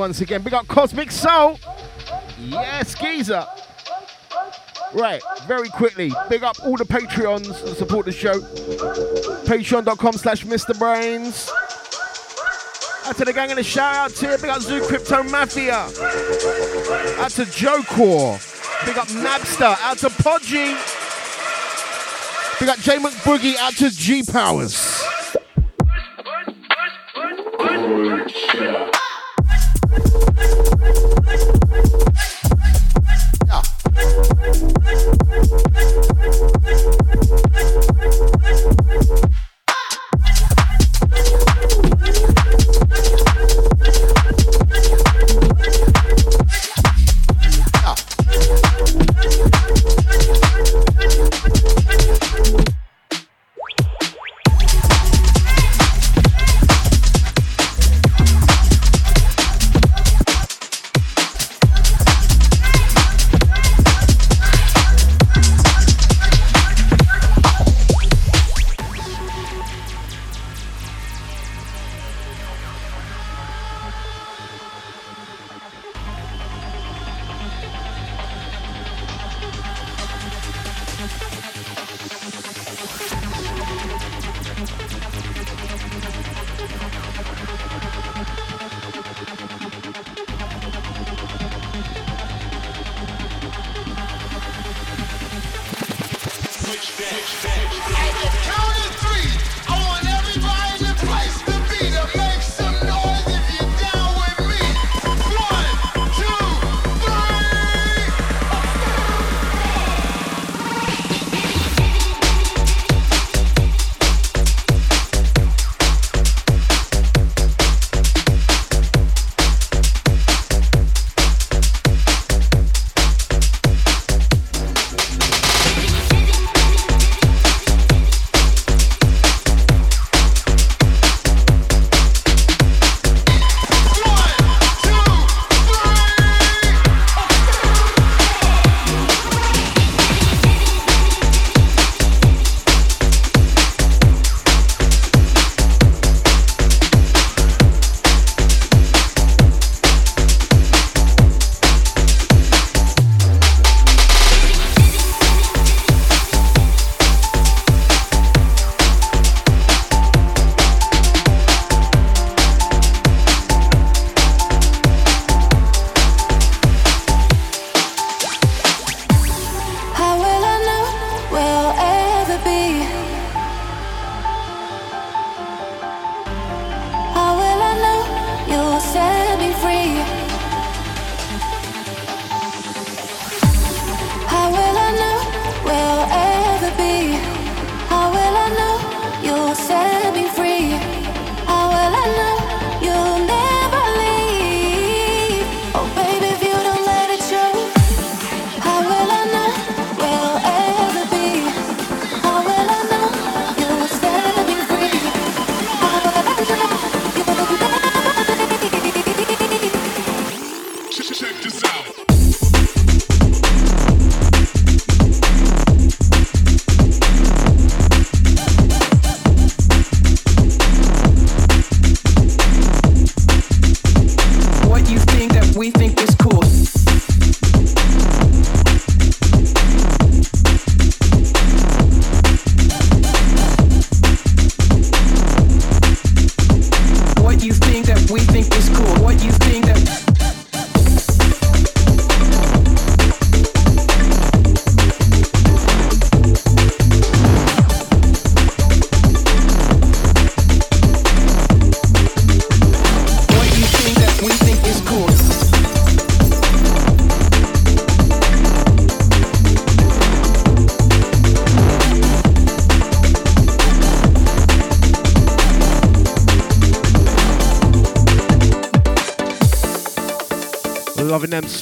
Once 0.00 0.22
again. 0.22 0.40
Big 0.40 0.54
up 0.54 0.66
Cosmic 0.66 1.10
Soul. 1.10 1.60
Yes, 2.38 2.94
geezer. 2.94 3.46
Right, 4.94 5.20
very 5.46 5.68
quickly. 5.68 6.10
Big 6.30 6.42
up 6.42 6.56
all 6.64 6.78
the 6.78 6.86
Patreons 6.86 7.62
that 7.62 7.76
support 7.76 8.06
the 8.06 8.12
show. 8.12 8.40
Patreon.com 9.44 10.14
slash 10.14 10.46
Mr. 10.46 10.72
BrainZ. 10.72 11.50
Out 13.06 13.16
to 13.18 13.26
the 13.26 13.32
gang 13.34 13.50
in 13.50 13.56
the 13.56 13.62
shout 13.62 13.94
out 13.94 14.10
to 14.12 14.38
Big 14.40 14.48
up 14.48 14.62
Zoo 14.62 14.82
Crypto 14.86 15.22
Mafia. 15.24 15.80
Out 17.20 17.30
to 17.32 17.44
Joe 17.44 17.82
Core. 17.82 18.38
Big 18.86 18.96
up 18.96 19.08
Napster. 19.08 19.76
Out 19.82 19.98
to 19.98 20.08
Podgy. 20.08 20.76
Big 22.58 22.70
up 22.70 22.78
J 22.78 22.96
McBoogie. 22.96 23.56
Out 23.56 23.74
to 23.74 23.90
G 23.90 24.22
Powers. 24.22 24.98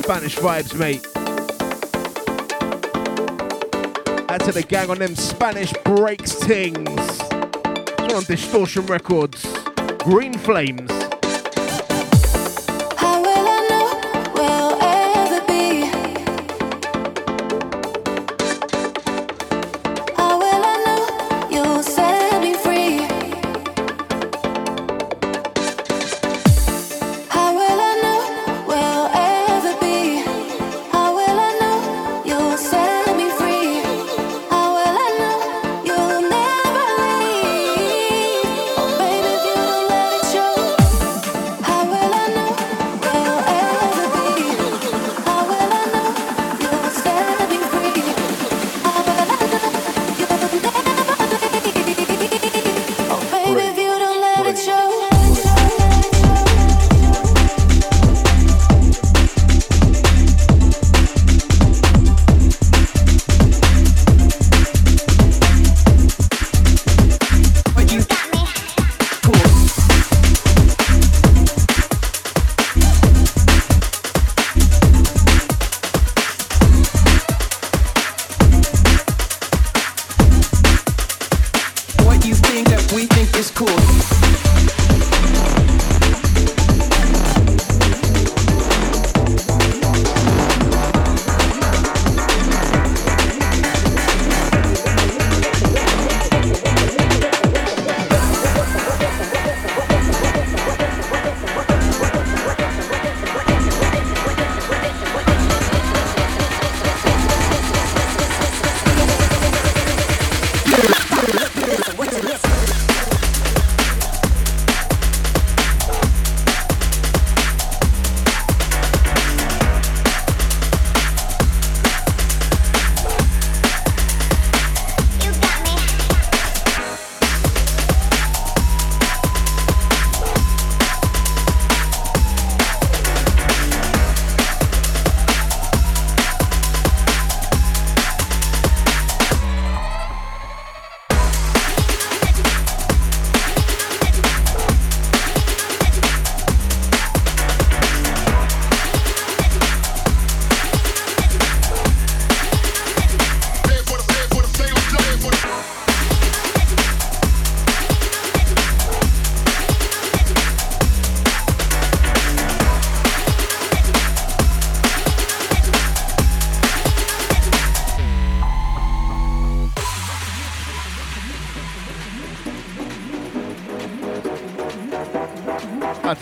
Spanish 0.08 0.36
vibes, 0.36 0.74
mate. 0.78 1.06
Add 4.30 4.40
to 4.46 4.52
the 4.52 4.62
gang 4.66 4.88
on 4.88 4.98
them 4.98 5.14
Spanish 5.14 5.70
breaks 5.84 6.32
things. 6.32 7.20
On 8.14 8.24
Distortion 8.24 8.86
Records. 8.86 9.46
Green 9.98 10.32
Flames. 10.32 10.97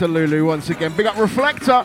to 0.07 0.12
Lulu 0.12 0.45
once 0.47 0.70
again. 0.70 0.93
Big 0.97 1.07
up 1.07 1.16
Reflector. 1.16 1.85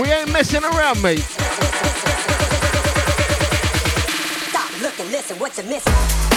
We 0.00 0.10
ain't 0.10 0.32
messing 0.32 0.64
around, 0.64 1.02
mate. 1.02 1.20
Stop, 4.48 4.82
looking, 4.82 5.10
listen, 5.10 5.38
what 5.38 5.56
you 5.56 5.64
missing? 5.64 6.31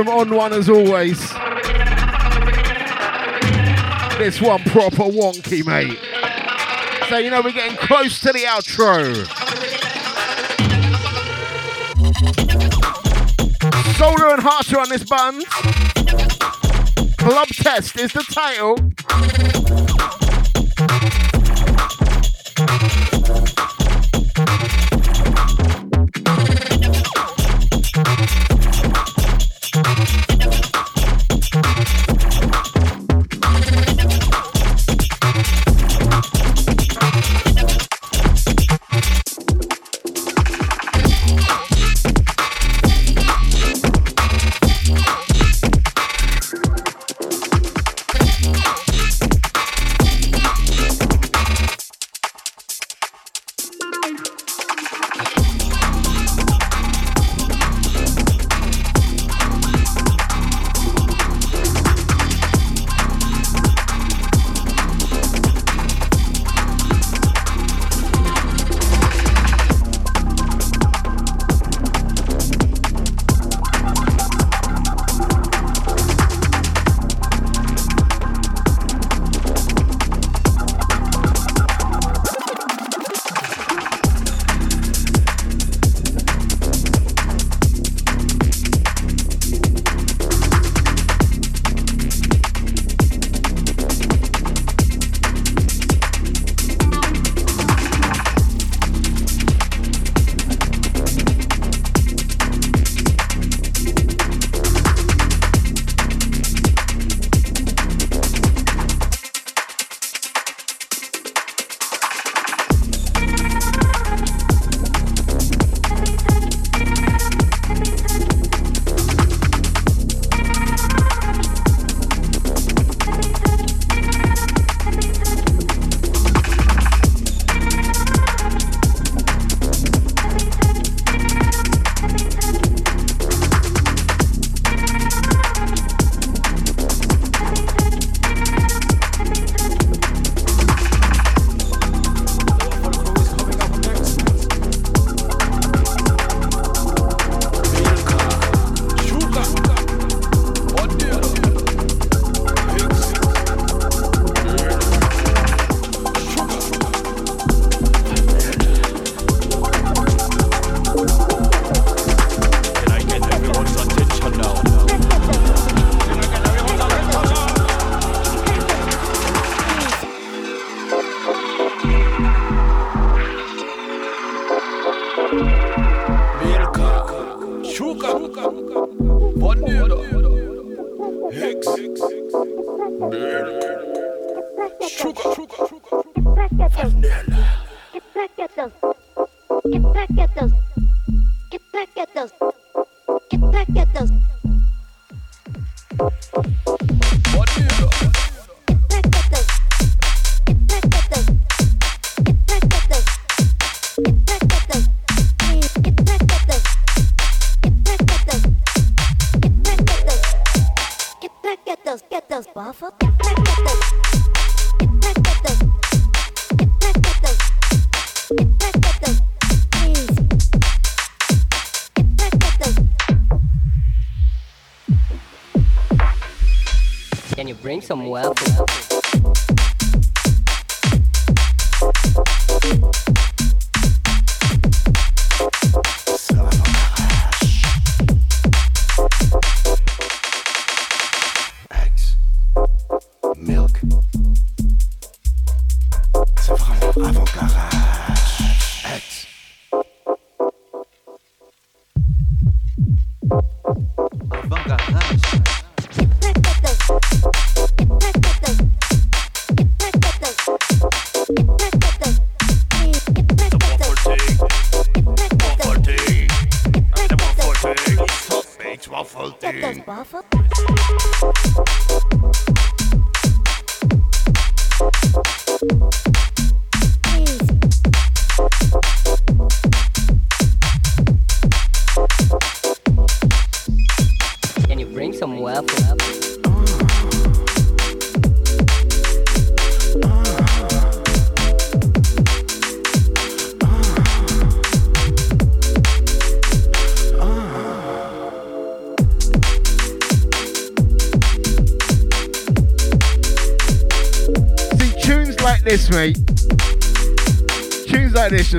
Room 0.00 0.08
on 0.08 0.30
one 0.30 0.52
as 0.52 0.68
always. 0.68 1.18
This 4.18 4.40
one 4.40 4.62
proper 4.64 5.04
wonky, 5.04 5.64
mate. 5.64 5.98
So 7.08 7.18
you 7.18 7.30
know 7.30 7.42
we're 7.42 7.52
getting 7.52 7.76
close 7.76 8.20
to 8.20 8.32
the 8.32 8.44
outro. 8.44 9.26
Solar 13.96 14.34
and 14.34 14.42
Harsher 14.42 14.78
on 14.78 14.88
this 14.88 15.04
bun. 15.04 15.42
Club 17.18 17.48
Test 17.48 17.98
is 17.98 18.12
the 18.12 18.24
title. 18.30 18.89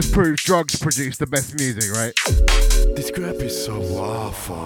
Just 0.02 0.14
prove 0.14 0.38
drugs 0.38 0.78
produce 0.78 1.18
the 1.18 1.28
best 1.28 1.54
music, 1.60 1.92
right? 1.92 2.12
This 2.96 3.12
crap 3.12 3.36
is 3.36 3.66
so 3.66 3.80
waffle. 3.80 4.64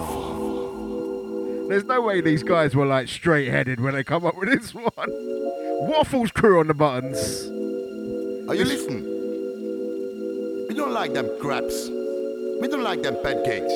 There's 1.67 1.83
no 1.83 2.01
way 2.01 2.21
these 2.21 2.41
guys 2.41 2.73
were 2.73 2.85
like 2.85 3.09
straight 3.09 3.49
headed 3.49 3.81
when 3.81 3.95
they 3.95 4.03
come 4.05 4.25
up 4.25 4.37
with 4.37 4.47
this 4.47 4.73
one. 4.73 4.85
Waffles 5.89 6.31
crew 6.31 6.61
on 6.61 6.67
the 6.67 6.73
buttons. 6.73 7.17
Are 8.49 8.55
you 8.55 8.63
listening? 8.63 9.03
Me 10.69 10.75
don't 10.75 10.93
like 10.93 11.11
them 11.13 11.29
crabs. 11.41 11.89
We 12.61 12.69
don't 12.69 12.83
like 12.83 13.03
them 13.03 13.17
pancakes. 13.21 13.73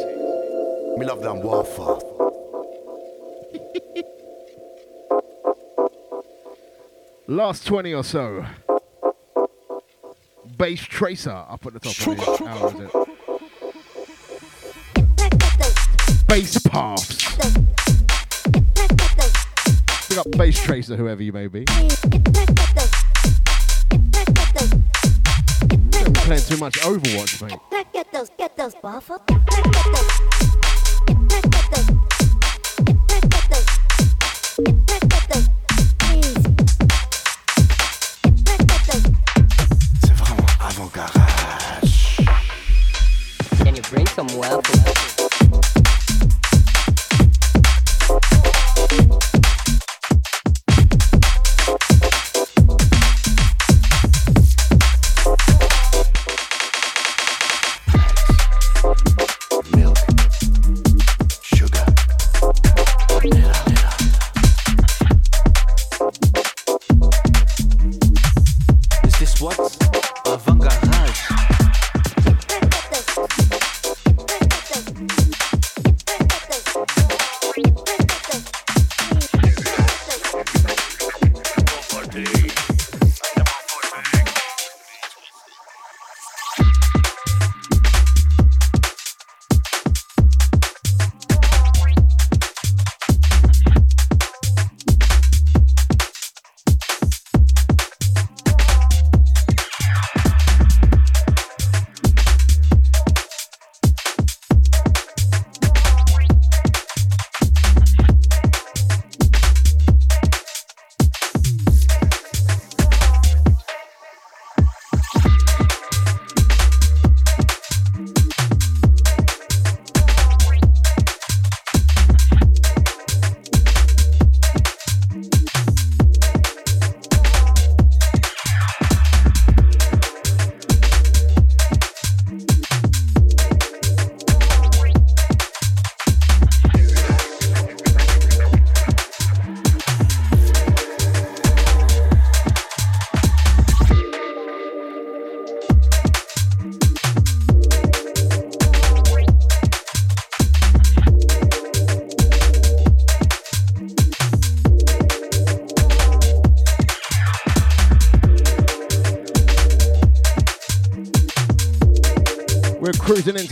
We 0.98 1.04
love 1.06 1.22
them 1.22 1.42
waffles. 1.44 2.04
Last 7.28 7.68
20 7.68 7.94
or 7.94 8.06
so. 8.06 8.46
Bass 10.60 10.82
Tracer 10.82 11.32
up 11.32 11.66
at 11.66 11.74
the 11.74 11.80
top 11.80 11.96
of 12.06 12.18
this. 12.18 12.40
How 12.40 12.68
is 12.68 12.74
it? 12.82 12.92
Bass 16.28 16.58
Paths. 16.58 17.38
Pick 20.10 20.18
up 20.18 20.30
Bass 20.32 20.62
Tracer, 20.62 20.98
whoever 20.98 21.24
you 21.24 21.32
may 21.32 21.48
be. 21.48 21.60
You're 21.60 21.68
playing 26.26 26.44
too 26.44 26.58
much 26.58 26.78
Overwatch, 26.82 27.42
mate. 27.42 27.58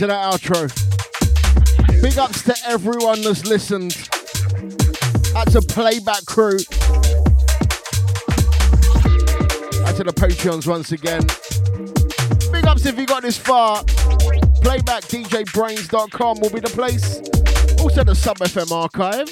The 0.08 0.14
outro. 0.14 2.00
Big 2.00 2.16
ups 2.16 2.42
to 2.44 2.54
everyone 2.66 3.20
that's 3.20 3.44
listened. 3.44 3.90
That's 5.34 5.54
a 5.54 5.60
playback 5.60 6.24
crew. 6.24 6.56
That's 9.84 9.98
to 9.98 10.04
the 10.04 10.14
Patreons 10.16 10.66
once 10.66 10.92
again. 10.92 11.26
Big 12.50 12.64
ups 12.64 12.86
if 12.86 12.98
you 12.98 13.04
got 13.04 13.20
this 13.20 13.36
far. 13.36 13.84
Playbackdjbrainz.com 14.64 16.40
will 16.40 16.48
be 16.48 16.60
the 16.60 16.70
place. 16.70 17.18
Also 17.78 18.02
the 18.02 18.14
Sub 18.14 18.38
FM 18.38 18.72
archive. 18.72 19.28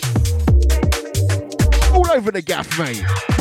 All 1.95 2.11
over 2.11 2.31
the 2.31 2.43
gaff, 2.43 2.79
mate. 2.79 3.36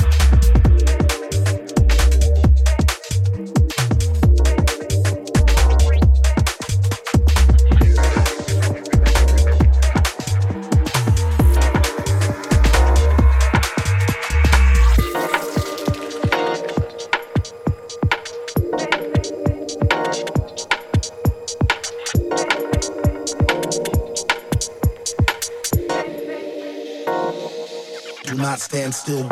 Not 28.56 28.61
stand 28.61 28.95
still. 28.95 29.23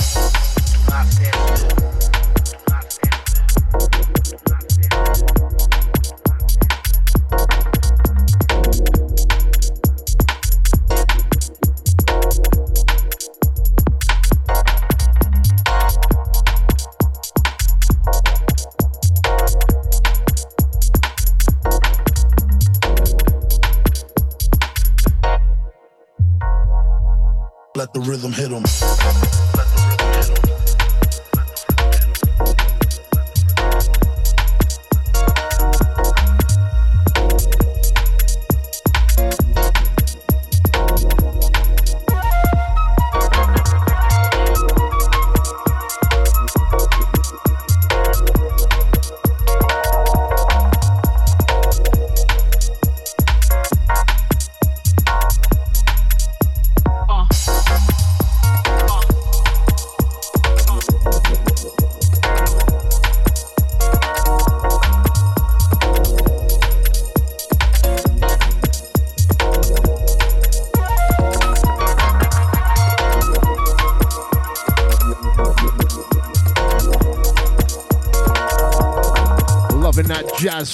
Not 0.90 1.08
stand 1.08 1.58
still. 1.58 1.93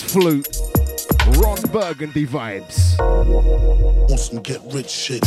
Flute. 0.01 0.47
Ron 1.37 1.61
Burgundy 1.71 2.25
vibes. 2.25 2.97
Want 4.09 4.19
some 4.19 4.41
get 4.41 4.61
rich 4.73 4.89
shit. 4.89 5.23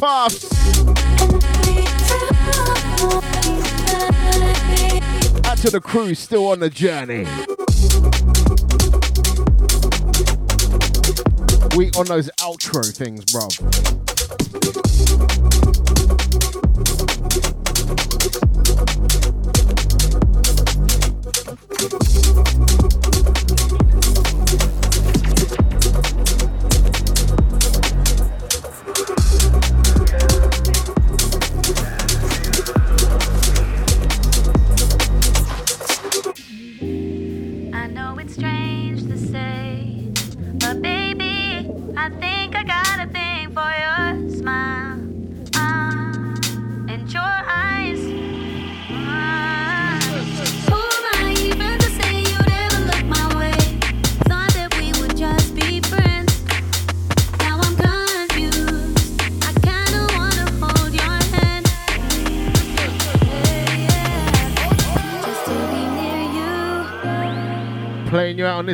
Puff. 0.00 0.32
To 5.60 5.68
the 5.68 5.78
crew, 5.78 6.14
still 6.14 6.46
on 6.46 6.60
the 6.60 6.70
journey. 6.70 7.26
We 11.76 11.90
on 11.98 12.06
those 12.06 12.30
outro 12.38 12.90
things, 12.96 13.26
bro. 13.26 13.99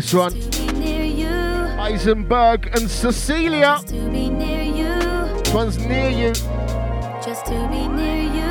Next 0.06 0.14
one. 0.14 1.80
Eisenberg 1.80 2.68
and 2.76 2.88
Cecilia. 2.88 3.80
This 3.88 5.52
one's 5.52 5.78
near 5.78 6.10
you. 6.10 6.32
Just 7.24 7.46
to 7.46 7.68
be 7.68 7.88
near 7.88 8.22
you. 8.22 8.46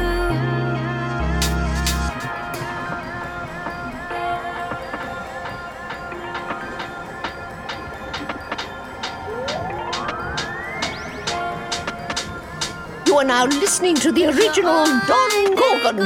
You 13.08 13.18
are 13.18 13.24
now 13.24 13.46
listening 13.46 13.96
to 13.96 14.12
the 14.12 14.26
original 14.26 14.86
Don 15.08 15.56
Gorgon, 15.56 16.00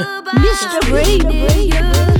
Mr. 0.44 0.92
Radio. 0.92 2.19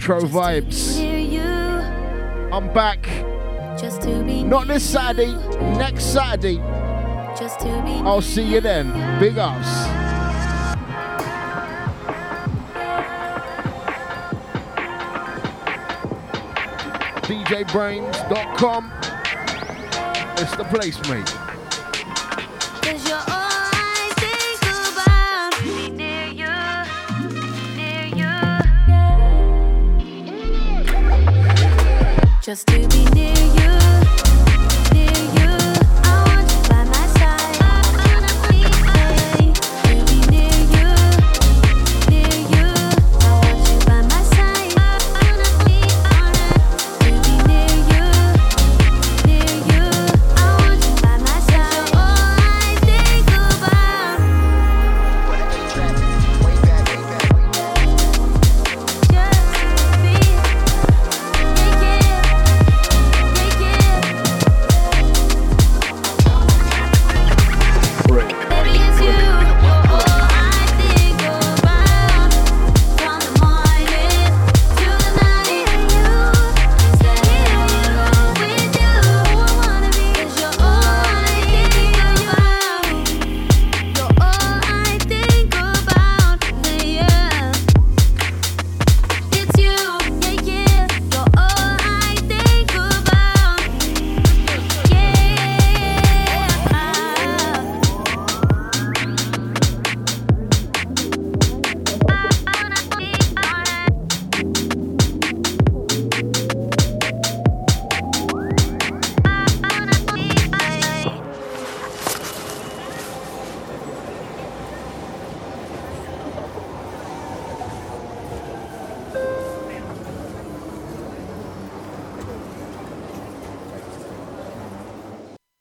retro 0.00 0.22
vibes. 0.22 0.98
I'm 2.52 2.72
back. 2.72 3.06
Not 4.46 4.66
this 4.66 4.88
Saturday, 4.88 5.32
next 5.76 6.04
Saturday. 6.04 6.58
I'll 6.58 8.22
see 8.22 8.42
you 8.42 8.60
then. 8.60 8.92
Big 9.20 9.36
ups. 9.38 9.68
DJBrainz.com. 17.26 18.92
It's 20.38 20.56
the 20.56 20.64
place, 20.64 20.98
mate. 21.08 21.39